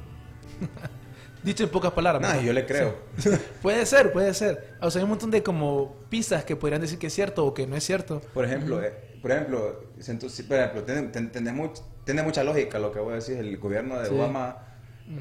[1.44, 2.22] Dicho en pocas palabras.
[2.22, 2.44] No, ¿verdad?
[2.44, 2.96] yo le creo.
[3.62, 4.76] Puede ser, puede ser.
[4.82, 7.54] O sea, hay un montón de como pistas que podrían decir que es cierto o
[7.54, 8.22] que no es cierto.
[8.34, 12.44] Por ejemplo, eh, por ejemplo, siento- sí, por ejemplo, tiene, ten- tiene much- tiene mucha
[12.44, 13.38] lógica lo que voy a decir.
[13.38, 14.14] El gobierno de Sí.
[14.16, 14.58] Obama,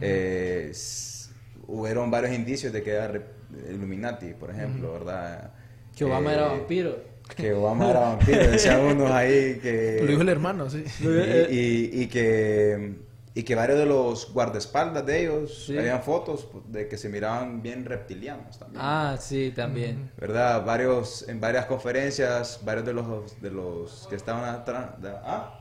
[0.01, 1.31] eh, s-
[1.67, 3.27] hubieron varios indicios de que era re-
[3.71, 5.53] Illuminati, por ejemplo, ¿verdad?
[5.97, 7.13] Que Obama Eh, era vampiro.
[7.37, 9.99] Que Obama era vampiro, decían unos ahí que...
[10.01, 10.85] Lo dijo el hermano, sí.
[11.01, 11.07] y,
[11.55, 12.95] y- y que
[13.35, 15.79] y que varios de los guardaespaldas de ellos Sí.
[15.79, 18.81] habían fotos de que se miraban bien reptilianos también.
[18.85, 20.11] Ah, sí, también.
[20.19, 20.65] ¿verdad?
[20.67, 25.59] Varios, en varias conferencias, varios de los, de los que estaban atrás, de- ah,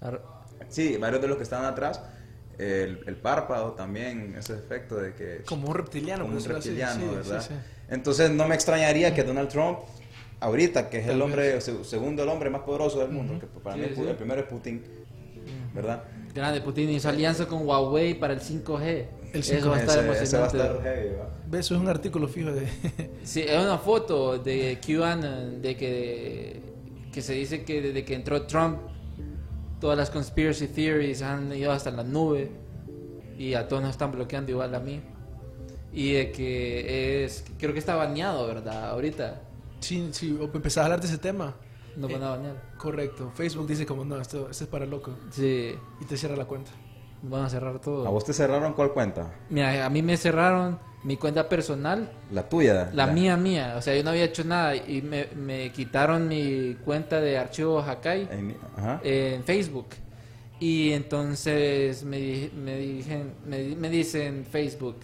[0.00, 0.22] Ar-
[0.68, 2.00] sí, varios de los que estaban atrás,
[2.56, 5.42] el, el párpado también, ese efecto de que...
[5.46, 6.68] Como un reptiliano, como un decirlo así.
[6.70, 7.42] reptiliano, Sí, ¿verdad?
[7.42, 7.54] sí, sí.
[7.90, 9.80] Entonces no me extrañaría que Donald Trump,
[10.40, 13.76] ahorita, que es el hombre, se- segundo el hombre más poderoso del mundo, que para
[13.76, 14.02] Sí, mí sí.
[14.02, 14.82] el primero es Putin,
[15.74, 16.02] ¿verdad?
[16.38, 19.04] Grande, Putin hizo alianza con Huawei para el 5G.
[19.32, 20.78] El Eso va a 5G, estar Ese- ese va a emocionante.
[20.78, 21.58] estar heavy.
[21.58, 22.66] Eso es un artículo fijo de...
[23.24, 26.62] Sí, es una foto de QAnon de que,
[27.12, 28.78] que se dice que desde que entró Trump
[29.80, 32.50] todas las conspiracy theories han ido hasta la nube
[33.38, 35.00] y a todos nos están bloqueando igual a mí.
[35.92, 38.90] Y de que es, creo que está baneado, ¿verdad?
[38.90, 39.40] Ahorita
[39.80, 41.54] sí, sí, o empezás a hablar de ese tema.
[41.98, 42.62] No van a banear.
[42.78, 43.30] Correcto.
[43.34, 45.12] Facebook dice como, no, esto, esto es para loco.
[45.30, 46.70] Sí, Y te cierra la cuenta.
[47.22, 48.06] van a cerrar todo.
[48.06, 49.32] ¿A vos te cerraron cuál cuenta?
[49.50, 52.90] Mira, a mí me cerraron mi cuenta personal, La tuya.
[52.92, 53.74] la mía mía.
[53.76, 57.86] O sea, yo no había hecho nada y me, me quitaron mi cuenta de archivos
[57.86, 58.28] Hakai.
[58.30, 59.00] En- ajá.
[59.04, 59.86] en Facebook.
[60.60, 64.96] Y entonces me, me, dijen- me, me dicen Facebook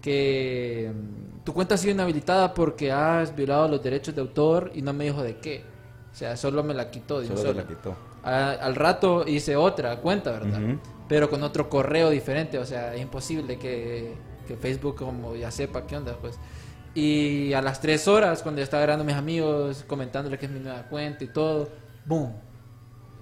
[0.00, 4.82] que mm, tu cuenta ha sido inhabilitada porque has violado los derechos de autor y
[4.82, 5.64] no me dijo de qué.
[6.12, 7.20] O sea, solo me la quitó.
[7.20, 7.94] de Solo la quitó.
[8.22, 10.60] A- al rato hice otra cuenta, ¿verdad?
[11.08, 12.58] Pero con otro correo diferente.
[12.58, 14.14] O sea, es imposible que,
[14.46, 16.38] que Facebook como ya sepa qué onda, pues.
[16.94, 20.52] Y a las tres horas, cuando ya estaba grabando a mis amigos, comentándole que es
[20.52, 21.68] mi nueva cuenta y todo,
[22.04, 22.34] ¡boom!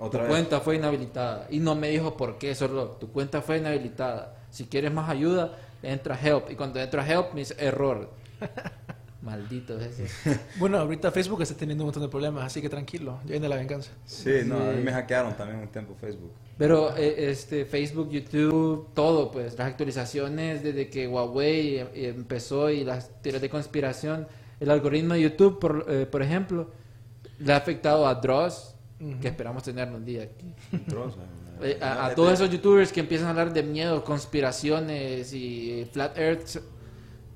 [0.01, 0.28] Otra tu vez.
[0.28, 1.47] cuenta fue inhabilitada.
[1.51, 4.34] Y no me dijo por qué, solo tu cuenta fue inhabilitada.
[4.51, 6.51] Si quieres más ayuda, entra a Help.
[6.51, 8.11] Y cuando entra a Help, me dice error.
[9.22, 10.06] Maldito ese.
[10.58, 13.56] Bueno, ahorita Facebook está teniendo un montón de problemas, así que tranquilo, ya viene la
[13.56, 13.90] venganza.
[14.06, 16.32] Sí, no, a mí me hackearon también un tiempo Facebook.
[16.56, 22.84] Pero eh, este Facebook, YouTube, todo, pues las actualizaciones desde que Huawei eh, empezó y
[22.84, 24.26] las teorías de conspiración
[24.58, 26.70] El algoritmo de YouTube, por, eh, por ejemplo,
[27.38, 28.74] le ha afectado a Dross,
[29.20, 30.54] que esperamos tenerlo un día aquí.
[31.62, 36.16] Eh, a, a todos esos youtubers que empiezan a hablar de miedo, conspiraciones y flat
[36.16, 36.56] earth,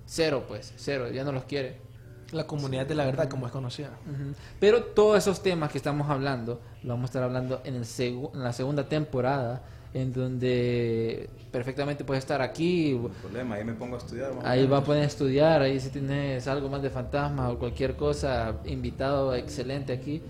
[0.06, 1.82] cero pues, cero, ya no los quiere.
[2.32, 3.90] La comunidad de la verdad, como es conocida.
[4.58, 8.30] Pero todos esos temas que estamos hablando, lo vamos a estar hablando en, el segu-
[8.34, 13.74] en la segunda temporada, en donde perfectamente puedes estar aquí, No hay problema, ahí me
[13.74, 14.32] pongo a estudiar.
[14.42, 18.56] ahí va a poder estudiar, ahí si tienes algo más de fantasma o cualquier cosa,
[18.64, 20.20] invitado excelente aquí.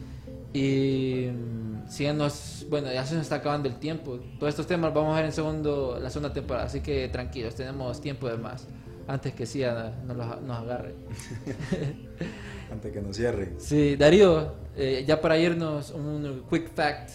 [0.52, 4.18] Y mm, síganos, bueno, ya se nos está acabando el tiempo.
[4.38, 7.54] Todos estos temas los vamos a ver en segundo, la segunda temporada, así que tranquilos,
[7.54, 8.66] tenemos tiempo de más.
[9.06, 10.94] Antes que Cia nos, los- nos agarre.
[12.72, 13.52] Antes que nos cierre.
[13.58, 17.10] Sí, Darío, eh, ya para irnos, un quick fact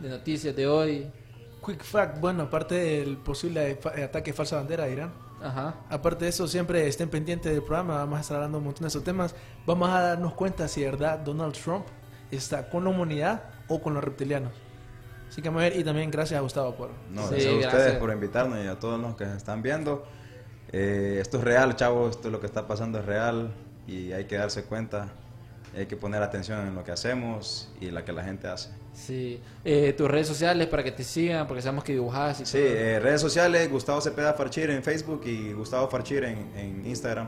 [0.00, 1.10] de noticias de hoy.
[1.64, 5.12] Quick fact, bueno, aparte del posible ataque falsa bandera de Irán,
[5.42, 5.74] Ajá.
[5.90, 8.88] aparte de eso, siempre estén pendientes del programa, vamos a estar hablando un montón de
[8.88, 9.34] esos temas.
[9.66, 11.84] Vamos a darnos cuenta si de verdad Donald Trump
[12.30, 14.52] está con la humanidad o con los reptilianos.
[15.28, 16.90] Así que vamos a ver, y también gracias a Gustavo por...
[17.12, 17.96] No, Sí, gracias a ustedes gracias.
[17.98, 20.04] por invitarnos y a todos los que nos están viendo.
[20.72, 23.50] Eh, esto es real, chavos, esto es lo que está pasando es real
[23.86, 25.08] y hay que darse cuenta,
[25.76, 28.70] hay que poner atención en lo que hacemos y la que la gente hace.
[28.92, 29.40] Sí.
[29.64, 32.66] Eh, tus redes sociales para que te sigan, porque sabemos que dibujas y Sí, todo.
[32.68, 37.26] eh, redes sociales, Gustavo Cepeda Farchir en Facebook y Gustavo Farchir en, en Instagram.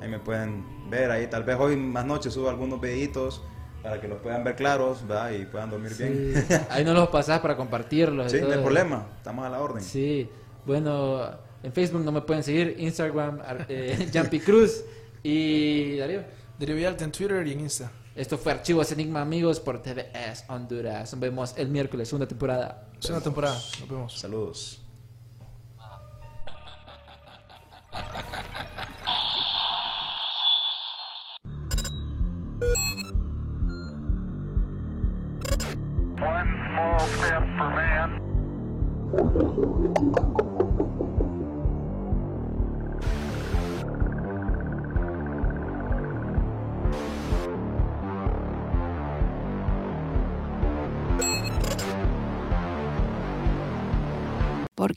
[0.00, 3.42] Ahí me pueden ver, ahí tal vez hoy más noche subo algunos videitos
[3.82, 5.30] para que los puedan ver claros ¿verdad?
[5.32, 6.04] y puedan dormir Sí.
[6.04, 6.46] bien.
[6.70, 8.30] Ahí no los pasás para compartirlos.
[8.30, 9.82] sí, no hay problema, estamos a la orden.
[9.82, 10.28] Sí.
[10.66, 11.30] Bueno,
[11.64, 14.84] en Facebook no me pueden seguir, Instagram, eh, Jumpy Cruz
[15.22, 16.22] y Darío.
[16.58, 17.90] Darío Villalta en Twitter y en Insta.
[18.14, 21.12] Esto fue Archivos Enigma Amigos por TVS Honduras.
[21.12, 22.86] Nos vemos el miércoles, segunda temporada.
[23.00, 24.18] Segunda temporada, nos vemos.
[24.18, 24.83] Saludos.